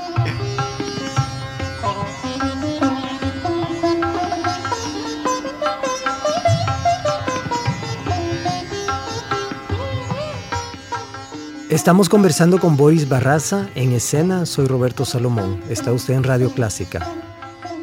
Estamos 11.78 12.08
conversando 12.08 12.58
con 12.58 12.76
Boris 12.76 13.08
Barraza 13.08 13.68
en 13.76 13.92
escena. 13.92 14.46
Soy 14.46 14.66
Roberto 14.66 15.04
Salomón. 15.04 15.60
Está 15.70 15.92
usted 15.92 16.14
en 16.14 16.24
Radio 16.24 16.50
Clásica. 16.50 17.08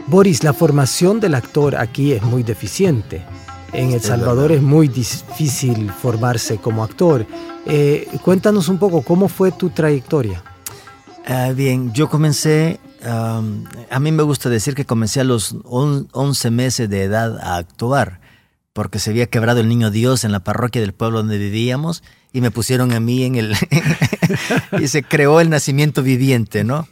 Boris, 0.08 0.44
la 0.44 0.52
formación 0.52 1.22
del 1.22 1.34
actor 1.34 1.78
aquí 1.78 2.12
es 2.12 2.22
muy 2.22 2.44
deficiente. 2.44 3.26
En 3.72 3.94
El 3.94 4.02
Salvador 4.02 4.52
es 4.52 4.62
muy 4.62 4.90
difícil 4.90 5.90
formarse 5.92 6.58
como 6.58 6.84
actor. 6.84 7.26
Eh, 7.66 8.10
cuéntanos 8.22 8.68
un 8.68 8.80
poco, 8.80 9.02
¿cómo 9.02 9.30
fue 9.30 9.54
tu 9.54 9.70
trayectoria? 9.70 10.44
Ah, 11.26 11.54
bien, 11.56 11.94
yo 11.94 12.10
comencé, 12.10 12.82
a 13.02 13.42
mí 14.02 14.12
me 14.12 14.24
gusta 14.24 14.50
decir 14.50 14.76
que 14.76 14.84
comencé 14.84 15.22
a 15.22 15.24
los 15.24 15.56
11 15.64 16.52
meses 16.52 16.90
de 16.90 17.04
edad 17.04 17.40
a 17.40 17.56
actuar, 17.56 18.20
porque 18.74 19.00
se 19.00 19.12
había 19.12 19.28
quebrado 19.28 19.62
el 19.62 19.70
niño 19.70 19.90
Dios 19.90 20.26
en 20.26 20.34
la 20.34 20.44
parroquia 20.44 20.82
del 20.82 20.94
pueblo 20.94 21.20
donde 21.20 21.38
vivíamos 21.38 22.04
y 22.36 22.42
me 22.42 22.52
pusieron 22.52 22.92
a 22.92 23.00
mí 23.00 23.24
en 23.24 23.36
el... 23.36 23.56
y 24.82 24.90
se 24.90 25.04
creó 25.04 25.40
el 25.40 25.50
nacimiento 25.50 26.04
viviente, 26.04 26.66
¿no? 26.66 26.86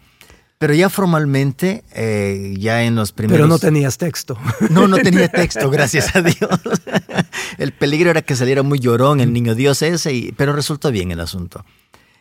Pero 0.58 0.74
ya 0.74 0.88
formalmente, 0.88 1.84
eh, 1.94 2.56
ya 2.58 2.84
en 2.84 2.96
los 2.96 3.12
primeros... 3.12 3.40
Pero 3.40 3.48
no 3.50 3.60
tenías 3.60 3.98
texto. 3.98 4.38
No, 4.70 4.88
no 4.88 4.96
tenía 5.00 5.28
texto, 5.28 5.70
gracias 5.70 6.16
a 6.16 6.22
Dios. 6.22 6.62
el 7.58 7.74
peligro 7.74 8.10
era 8.10 8.22
que 8.22 8.38
saliera 8.38 8.64
muy 8.64 8.80
llorón 8.80 9.20
el 9.20 9.34
niño 9.34 9.54
Dios 9.54 9.82
ese, 9.82 10.14
y, 10.14 10.32
pero 10.32 10.54
resultó 10.54 10.92
bien 10.92 11.12
el 11.12 11.20
asunto. 11.20 11.66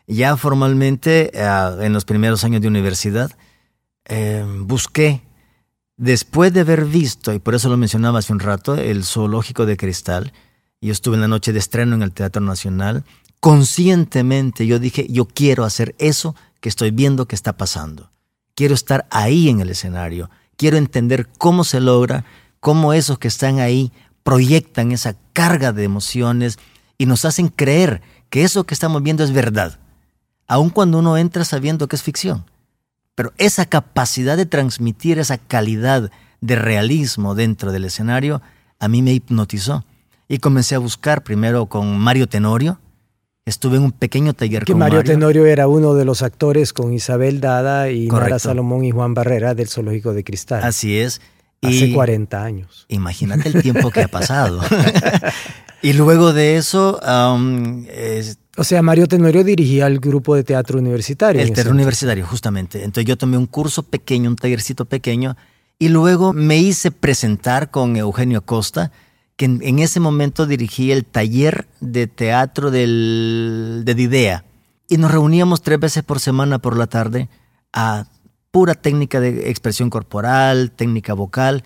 Ya 0.08 0.36
formalmente, 0.36 1.30
eh, 1.32 1.76
en 1.80 1.92
los 1.92 2.04
primeros 2.04 2.42
años 2.42 2.60
de 2.60 2.66
universidad, 2.66 3.30
eh, 4.06 4.44
busqué, 4.62 5.22
después 5.96 6.52
de 6.52 6.62
haber 6.62 6.86
visto, 6.86 7.32
y 7.32 7.38
por 7.38 7.54
eso 7.54 7.68
lo 7.68 7.76
mencionaba 7.76 8.18
hace 8.18 8.32
un 8.32 8.40
rato, 8.40 8.74
el 8.74 9.04
zoológico 9.04 9.64
de 9.64 9.76
cristal, 9.76 10.32
yo 10.86 10.92
estuve 10.92 11.14
en 11.14 11.20
la 11.20 11.28
noche 11.28 11.52
de 11.52 11.60
estreno 11.60 11.94
en 11.94 12.02
el 12.02 12.12
Teatro 12.12 12.42
Nacional. 12.42 13.04
Conscientemente 13.40 14.66
yo 14.66 14.78
dije, 14.78 15.06
yo 15.08 15.26
quiero 15.26 15.64
hacer 15.64 15.94
eso 15.98 16.34
que 16.60 16.68
estoy 16.68 16.90
viendo 16.90 17.26
que 17.26 17.36
está 17.36 17.56
pasando. 17.56 18.10
Quiero 18.54 18.74
estar 18.74 19.06
ahí 19.10 19.48
en 19.48 19.60
el 19.60 19.70
escenario. 19.70 20.28
Quiero 20.56 20.76
entender 20.76 21.28
cómo 21.38 21.64
se 21.64 21.80
logra, 21.80 22.24
cómo 22.60 22.92
esos 22.92 23.18
que 23.18 23.28
están 23.28 23.60
ahí 23.60 23.92
proyectan 24.22 24.92
esa 24.92 25.16
carga 25.32 25.72
de 25.72 25.84
emociones 25.84 26.58
y 26.98 27.06
nos 27.06 27.24
hacen 27.24 27.48
creer 27.48 28.02
que 28.28 28.44
eso 28.44 28.64
que 28.64 28.74
estamos 28.74 29.02
viendo 29.02 29.24
es 29.24 29.32
verdad. 29.32 29.78
aun 30.48 30.68
cuando 30.68 30.98
uno 30.98 31.16
entra 31.16 31.44
sabiendo 31.44 31.88
que 31.88 31.96
es 31.96 32.02
ficción. 32.02 32.44
Pero 33.14 33.32
esa 33.38 33.66
capacidad 33.66 34.36
de 34.36 34.46
transmitir 34.46 35.18
esa 35.18 35.38
calidad 35.38 36.10
de 36.40 36.56
realismo 36.56 37.34
dentro 37.34 37.72
del 37.72 37.84
escenario 37.84 38.42
a 38.78 38.88
mí 38.88 39.00
me 39.00 39.12
hipnotizó. 39.12 39.84
Y 40.32 40.38
comencé 40.38 40.74
a 40.74 40.78
buscar 40.78 41.22
primero 41.22 41.66
con 41.66 41.98
Mario 41.98 42.26
Tenorio. 42.26 42.80
Estuve 43.44 43.76
en 43.76 43.82
un 43.82 43.92
pequeño 43.92 44.32
taller 44.32 44.64
que 44.64 44.72
con 44.72 44.78
Mario, 44.78 45.00
Mario. 45.00 45.12
Tenorio 45.12 45.44
era 45.44 45.68
uno 45.68 45.92
de 45.94 46.06
los 46.06 46.22
actores 46.22 46.72
con 46.72 46.94
Isabel 46.94 47.38
Dada 47.42 47.90
y 47.90 48.06
Nara 48.06 48.38
Salomón 48.38 48.82
y 48.82 48.92
Juan 48.92 49.12
Barrera 49.12 49.54
del 49.54 49.68
Zoológico 49.68 50.14
de 50.14 50.24
Cristal. 50.24 50.64
Así 50.64 50.96
es. 50.96 51.20
Hace 51.60 51.84
Y 51.88 51.92
40 51.92 52.42
años. 52.42 52.86
Imagínate 52.88 53.50
el 53.50 53.60
tiempo 53.60 53.90
que 53.90 54.00
ha 54.04 54.08
pasado. 54.08 54.62
y 55.82 55.92
luego 55.92 56.32
de 56.32 56.56
eso, 56.56 56.98
um, 57.06 57.84
es- 57.90 58.38
O 58.56 58.64
sea, 58.64 58.80
Mario 58.80 59.08
Tenorio 59.08 59.44
dirigía 59.44 59.86
el 59.86 60.00
grupo 60.00 60.34
de 60.34 60.44
teatro 60.44 60.78
universitario. 60.78 61.42
el 61.42 61.52
teatro 61.52 61.72
universitario, 61.74 62.24
justamente. 62.26 62.78
Entonces 62.84 63.04
yo 63.04 63.18
tomé 63.18 63.36
un 63.36 63.46
curso 63.46 63.82
pequeño, 63.82 64.30
un 64.30 64.36
tallercito 64.36 64.86
pequeño, 64.86 65.36
y 65.78 65.90
luego 65.90 66.32
me 66.32 66.56
hice 66.56 66.90
presentar 66.90 67.70
con 67.70 67.96
Eugenio 67.96 68.40
Costa, 68.46 68.92
que 69.36 69.46
en, 69.46 69.60
en 69.62 69.78
ese 69.78 70.00
momento 70.00 70.46
dirigía 70.46 70.94
el 70.94 71.04
taller 71.04 71.66
de 71.80 72.06
teatro 72.06 72.70
del, 72.70 73.82
de 73.84 73.94
Didea. 73.94 74.44
Y 74.88 74.98
nos 74.98 75.10
reuníamos 75.10 75.62
tres 75.62 75.80
veces 75.80 76.02
por 76.02 76.20
semana 76.20 76.58
por 76.58 76.76
la 76.76 76.86
tarde 76.86 77.28
a 77.72 78.06
pura 78.50 78.74
técnica 78.74 79.20
de 79.20 79.50
expresión 79.50 79.90
corporal, 79.90 80.70
técnica 80.70 81.14
vocal, 81.14 81.64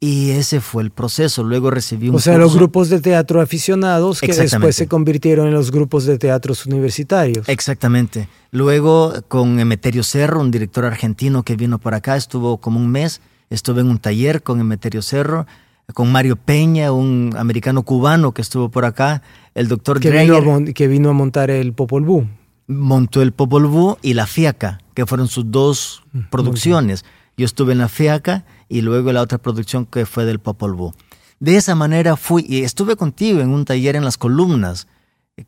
y 0.00 0.30
ese 0.30 0.60
fue 0.60 0.84
el 0.84 0.90
proceso. 0.92 1.42
Luego 1.42 1.70
recibí 1.70 2.08
un 2.08 2.14
O 2.14 2.18
sea, 2.20 2.38
los 2.38 2.54
grupos 2.54 2.88
de 2.88 3.00
teatro 3.00 3.40
aficionados 3.40 4.20
que 4.20 4.32
después 4.32 4.76
se 4.76 4.86
convirtieron 4.86 5.48
en 5.48 5.54
los 5.54 5.72
grupos 5.72 6.04
de 6.04 6.18
teatros 6.18 6.66
universitarios. 6.66 7.48
Exactamente. 7.48 8.28
Luego 8.52 9.12
con 9.26 9.58
Emeterio 9.58 10.04
Cerro, 10.04 10.40
un 10.40 10.52
director 10.52 10.84
argentino 10.84 11.42
que 11.42 11.56
vino 11.56 11.78
por 11.78 11.94
acá, 11.94 12.16
estuvo 12.16 12.58
como 12.58 12.78
un 12.78 12.88
mes, 12.88 13.20
estuve 13.50 13.80
en 13.80 13.88
un 13.88 13.98
taller 13.98 14.44
con 14.44 14.60
Emeterio 14.60 15.02
Cerro, 15.02 15.46
con 15.94 16.12
Mario 16.12 16.36
Peña, 16.36 16.92
un 16.92 17.34
americano 17.36 17.82
cubano 17.82 18.32
que 18.32 18.42
estuvo 18.42 18.68
por 18.68 18.84
acá, 18.84 19.22
el 19.54 19.68
doctor 19.68 20.00
que, 20.00 20.10
vino 20.10 20.36
a, 20.36 20.64
que 20.72 20.86
vino 20.88 21.10
a 21.10 21.12
montar 21.12 21.50
el 21.50 21.72
Popol 21.72 22.04
Vuh. 22.04 22.26
montó 22.66 23.22
el 23.22 23.32
Popol 23.32 23.66
Vuh 23.66 23.96
y 24.02 24.14
La 24.14 24.26
Fiaca, 24.26 24.80
que 24.94 25.06
fueron 25.06 25.28
sus 25.28 25.50
dos 25.50 26.02
producciones. 26.30 27.04
Yo 27.36 27.46
estuve 27.46 27.72
en 27.72 27.78
La 27.78 27.88
Fiaca 27.88 28.44
y 28.68 28.82
luego 28.82 29.12
la 29.12 29.22
otra 29.22 29.38
producción 29.38 29.86
que 29.86 30.04
fue 30.06 30.24
del 30.24 30.40
Popol 30.40 30.74
Vuh. 30.74 30.92
De 31.40 31.56
esa 31.56 31.74
manera 31.74 32.16
fui 32.16 32.44
y 32.48 32.64
estuve 32.64 32.96
contigo 32.96 33.40
en 33.40 33.50
un 33.50 33.64
taller 33.64 33.96
en 33.96 34.04
las 34.04 34.18
columnas 34.18 34.88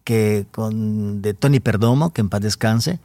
que 0.04 0.46
con 0.52 1.20
de 1.20 1.34
Tony 1.34 1.60
Perdomo, 1.60 2.12
que 2.12 2.20
en 2.20 2.28
paz 2.28 2.40
descanse. 2.40 3.00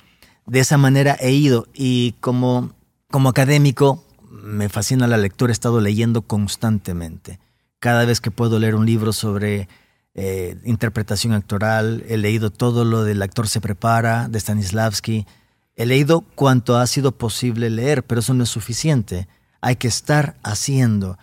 De 0.46 0.60
esa 0.60 0.78
manera 0.78 1.18
he 1.20 1.32
ido 1.32 1.68
y 1.74 2.14
como 2.22 2.72
como 3.10 3.30
académico 3.30 4.05
me 4.46 4.70
fascina 4.70 5.08
la 5.08 5.18
lectura, 5.18 5.52
he 5.52 5.54
estado 5.54 5.82
leyendo 5.82 6.22
constantemente. 6.22 7.40
Cada 7.80 8.06
vez 8.06 8.22
que 8.22 8.32
puedo 8.32 8.60
leer 8.60 8.76
un 8.76 8.86
libro 8.86 9.12
sobre 9.12 9.68
eh, 10.14 10.56
interpretación 10.64 11.34
actoral, 11.34 12.04
he 12.08 12.18
leído 12.18 12.52
todo 12.52 12.86
lo 12.86 13.04
del 13.04 13.22
actor 13.22 13.48
se 13.48 13.60
prepara, 13.60 14.28
de 14.30 14.40
Stanislavski, 14.40 15.26
he 15.76 15.86
leído 15.86 16.22
cuanto 16.36 16.78
ha 16.78 16.88
sido 16.88 17.12
posible 17.12 17.70
leer, 17.70 18.04
pero 18.04 18.20
eso 18.20 18.34
no 18.34 18.44
es 18.44 18.50
suficiente. 18.50 19.28
Hay 19.62 19.76
que 19.76 19.88
estar 19.88 20.36
haciendo. 20.44 21.18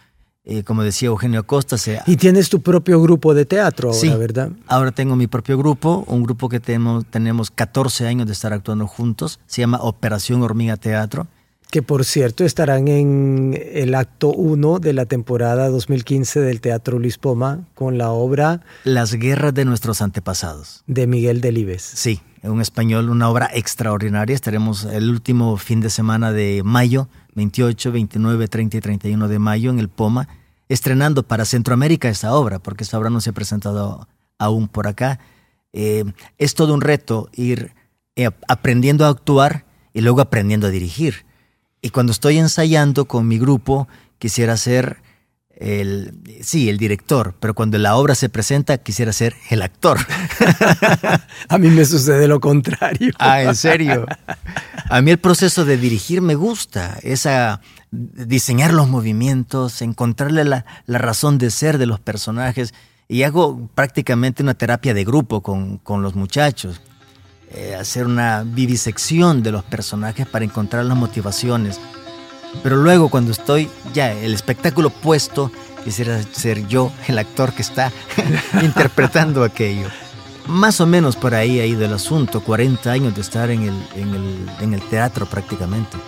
Eh, 0.44 0.64
como 0.64 0.82
decía 0.82 1.06
Eugenio 1.06 1.38
Acosta, 1.40 1.78
se, 1.78 2.00
Y 2.06 2.16
tienes 2.16 2.50
tu 2.50 2.60
propio 2.60 3.00
grupo 3.00 3.32
de 3.32 3.44
teatro 3.44 3.90
ahora, 3.90 4.00
Sí. 4.00 4.08
¿verdad? 4.08 4.50
Ahora 4.66 4.90
tengo 4.90 5.14
mi 5.14 5.28
propio 5.28 5.56
grupo, 5.56 6.04
un 6.08 6.24
grupo 6.24 6.48
que 6.48 6.58
tenemos, 6.58 7.06
tenemos 7.06 7.52
14 7.52 8.08
años 8.08 8.26
de 8.26 8.32
estar 8.32 8.52
actuando 8.52 8.88
juntos, 8.88 9.38
se 9.46 9.60
llama 9.62 9.78
Operación 9.80 10.42
Hormiga 10.42 10.76
Teatro. 10.76 11.28
Que 11.72 11.82
por 11.82 12.04
cierto 12.04 12.44
estarán 12.44 12.86
en 12.86 13.58
el 13.72 13.94
acto 13.94 14.30
1 14.30 14.78
de 14.78 14.92
la 14.92 15.06
temporada 15.06 15.70
2015 15.70 16.40
del 16.40 16.60
Teatro 16.60 16.98
Luis 16.98 17.16
Poma 17.16 17.66
con 17.74 17.96
la 17.96 18.10
obra 18.10 18.60
Las 18.84 19.14
guerras 19.14 19.54
de 19.54 19.64
nuestros 19.64 20.02
antepasados. 20.02 20.84
de 20.86 21.06
Miguel 21.06 21.40
Delibes. 21.40 21.80
Sí, 21.80 22.20
en 22.42 22.60
español, 22.60 23.08
una 23.08 23.30
obra 23.30 23.48
extraordinaria. 23.54 24.34
Estaremos 24.34 24.84
el 24.84 25.08
último 25.08 25.56
fin 25.56 25.80
de 25.80 25.88
semana 25.88 26.30
de 26.30 26.60
mayo, 26.62 27.08
28, 27.36 27.90
29, 27.90 28.48
30 28.48 28.76
y 28.76 28.80
31 28.82 29.28
de 29.28 29.38
mayo 29.38 29.70
en 29.70 29.78
el 29.78 29.88
Poma, 29.88 30.28
estrenando 30.68 31.22
para 31.22 31.46
Centroamérica 31.46 32.10
esta 32.10 32.34
obra, 32.34 32.58
porque 32.58 32.84
esta 32.84 32.98
obra 32.98 33.08
no 33.08 33.22
se 33.22 33.30
ha 33.30 33.32
presentado 33.32 34.06
aún 34.36 34.68
por 34.68 34.88
acá. 34.88 35.20
Eh, 35.72 36.04
es 36.36 36.54
todo 36.54 36.74
un 36.74 36.82
reto 36.82 37.30
ir 37.32 37.72
eh, 38.14 38.28
aprendiendo 38.46 39.06
a 39.06 39.08
actuar 39.08 39.64
y 39.94 40.02
luego 40.02 40.20
aprendiendo 40.20 40.66
a 40.66 40.70
dirigir. 40.70 41.24
Y 41.82 41.90
cuando 41.90 42.12
estoy 42.12 42.38
ensayando 42.38 43.06
con 43.06 43.26
mi 43.26 43.38
grupo, 43.38 43.88
quisiera 44.18 44.56
ser 44.56 45.02
el, 45.56 46.14
sí, 46.42 46.68
el 46.68 46.78
director, 46.78 47.34
pero 47.38 47.54
cuando 47.54 47.76
la 47.78 47.96
obra 47.96 48.14
se 48.14 48.28
presenta, 48.28 48.78
quisiera 48.78 49.12
ser 49.12 49.34
el 49.50 49.62
actor. 49.62 49.98
A 51.48 51.58
mí 51.58 51.68
me 51.68 51.84
sucede 51.84 52.28
lo 52.28 52.40
contrario. 52.40 53.12
Ah, 53.18 53.42
¿en 53.42 53.56
serio? 53.56 54.06
A 54.88 55.00
mí 55.00 55.10
el 55.10 55.18
proceso 55.18 55.64
de 55.64 55.76
dirigir 55.76 56.22
me 56.22 56.36
gusta, 56.36 56.98
esa 57.02 57.60
diseñar 57.90 58.72
los 58.72 58.88
movimientos, 58.88 59.82
encontrarle 59.82 60.44
la, 60.44 60.64
la 60.86 60.98
razón 60.98 61.38
de 61.38 61.50
ser 61.50 61.78
de 61.78 61.86
los 61.86 62.00
personajes 62.00 62.74
y 63.08 63.24
hago 63.24 63.68
prácticamente 63.74 64.42
una 64.42 64.54
terapia 64.54 64.94
de 64.94 65.04
grupo 65.04 65.42
con, 65.42 65.78
con 65.78 66.02
los 66.02 66.14
muchachos. 66.14 66.80
Eh, 67.54 67.74
hacer 67.74 68.06
una 68.06 68.44
vivisección 68.46 69.42
de 69.42 69.52
los 69.52 69.62
personajes 69.62 70.26
para 70.26 70.44
encontrar 70.44 70.86
las 70.86 70.96
motivaciones. 70.96 71.78
Pero 72.62 72.76
luego 72.76 73.10
cuando 73.10 73.30
estoy 73.30 73.68
ya 73.92 74.12
el 74.12 74.32
espectáculo 74.32 74.88
puesto, 74.88 75.52
quisiera 75.84 76.22
ser 76.32 76.66
yo 76.66 76.90
el 77.08 77.18
actor 77.18 77.52
que 77.52 77.60
está 77.60 77.92
interpretando 78.62 79.44
aquello. 79.44 79.88
Más 80.46 80.80
o 80.80 80.86
menos 80.86 81.14
por 81.14 81.34
ahí 81.34 81.60
ha 81.60 81.66
ido 81.66 81.84
el 81.84 81.92
asunto, 81.92 82.40
40 82.40 82.90
años 82.90 83.14
de 83.14 83.20
estar 83.20 83.50
en 83.50 83.62
el, 83.62 83.86
en 83.96 84.14
el, 84.14 84.50
en 84.60 84.74
el 84.74 84.80
teatro 84.88 85.26
prácticamente. 85.26 85.98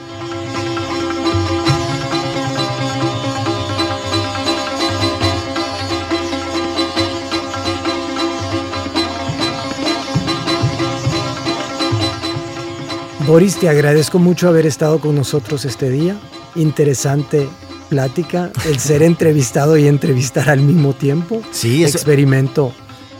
Boris, 13.27 13.57
te 13.59 13.69
agradezco 13.69 14.19
mucho 14.19 14.49
haber 14.49 14.67
estado 14.67 14.99
con 15.01 15.15
nosotros 15.15 15.65
este 15.65 15.89
día. 15.91 16.17
Interesante 16.57 17.49
plática, 17.89 18.51
el 18.67 18.79
ser 18.79 19.03
entrevistado 19.11 19.77
y 19.77 19.87
entrevistar 19.87 20.51
al 20.51 20.61
mismo 20.61 20.93
tiempo. 20.93 21.41
Sí, 21.51 21.85
eso- 21.85 21.97
experimento 21.97 22.73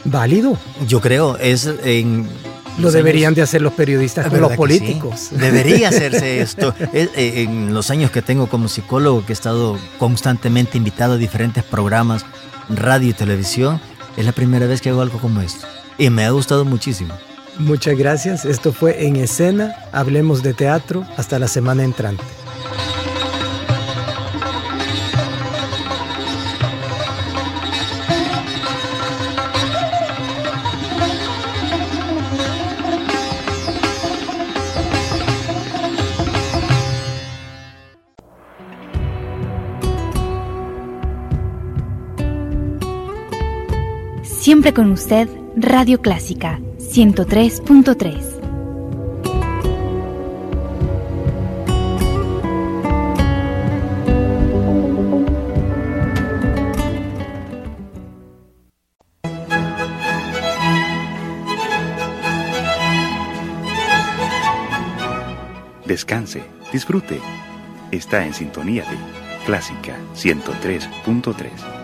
válido. 0.05 0.59
Yo 0.87 1.01
creo, 1.01 1.37
es 1.39 1.69
en... 1.85 2.29
Lo 2.79 2.91
deberían 2.91 3.29
años- 3.29 3.37
de 3.37 3.43
hacer 3.43 3.63
los 3.63 3.73
periodistas 3.73 4.25
con 4.25 4.33
¿Verdad 4.35 4.49
los 4.49 4.57
políticos. 4.57 5.21
sí? 5.31 5.37
Debería 5.37 5.89
hacerse 5.91 6.41
esto. 6.41 6.75
Es, 6.93 7.09
eh, 7.17 7.43
en 7.43 7.73
los 7.73 7.89
años 7.91 8.11
que 8.11 8.21
tengo 8.21 8.49
como 8.49 8.69
psicólogo, 8.69 9.25
que 9.25 9.33
he 9.33 9.35
estado 9.35 9.79
constantemente 9.99 10.77
invitado 10.77 11.15
a 11.15 11.17
diferentes 11.17 11.63
programas, 11.63 12.27
radio 12.69 13.09
y 13.11 13.13
televisión, 13.13 13.81
es 14.17 14.25
la 14.25 14.33
primera 14.33 14.67
vez 14.67 14.81
que 14.81 14.91
hago 14.91 15.01
algo 15.03 15.19
como 15.21 15.41
esto. 15.41 15.67
Y 15.99 16.11
me 16.11 16.25
ha 16.25 16.31
gustado 16.31 16.65
muchísimo. 16.65 17.15
Muchas 17.59 17.97
gracias. 17.97 18.45
Esto 18.45 18.73
fue 18.73 19.07
En 19.07 19.17
Escena. 19.17 19.77
Hablemos 19.93 20.43
de 20.43 20.55
teatro. 20.55 21.07
Hasta 21.17 21.39
la 21.39 21.49
semana 21.49 21.85
entrante. 21.85 22.25
Siempre 44.23 44.75
con 44.75 44.93
usted, 44.93 45.27
Radio 45.57 46.03
Clásica 46.03 46.61
103.3. 46.95 48.35
Descanse, 65.85 66.45
disfrute. 66.73 67.19
Está 67.91 68.25
en 68.25 68.35
sintonía 68.35 68.85
de 68.85 68.97
Clásica 69.45 69.97
103.3. 70.15 71.84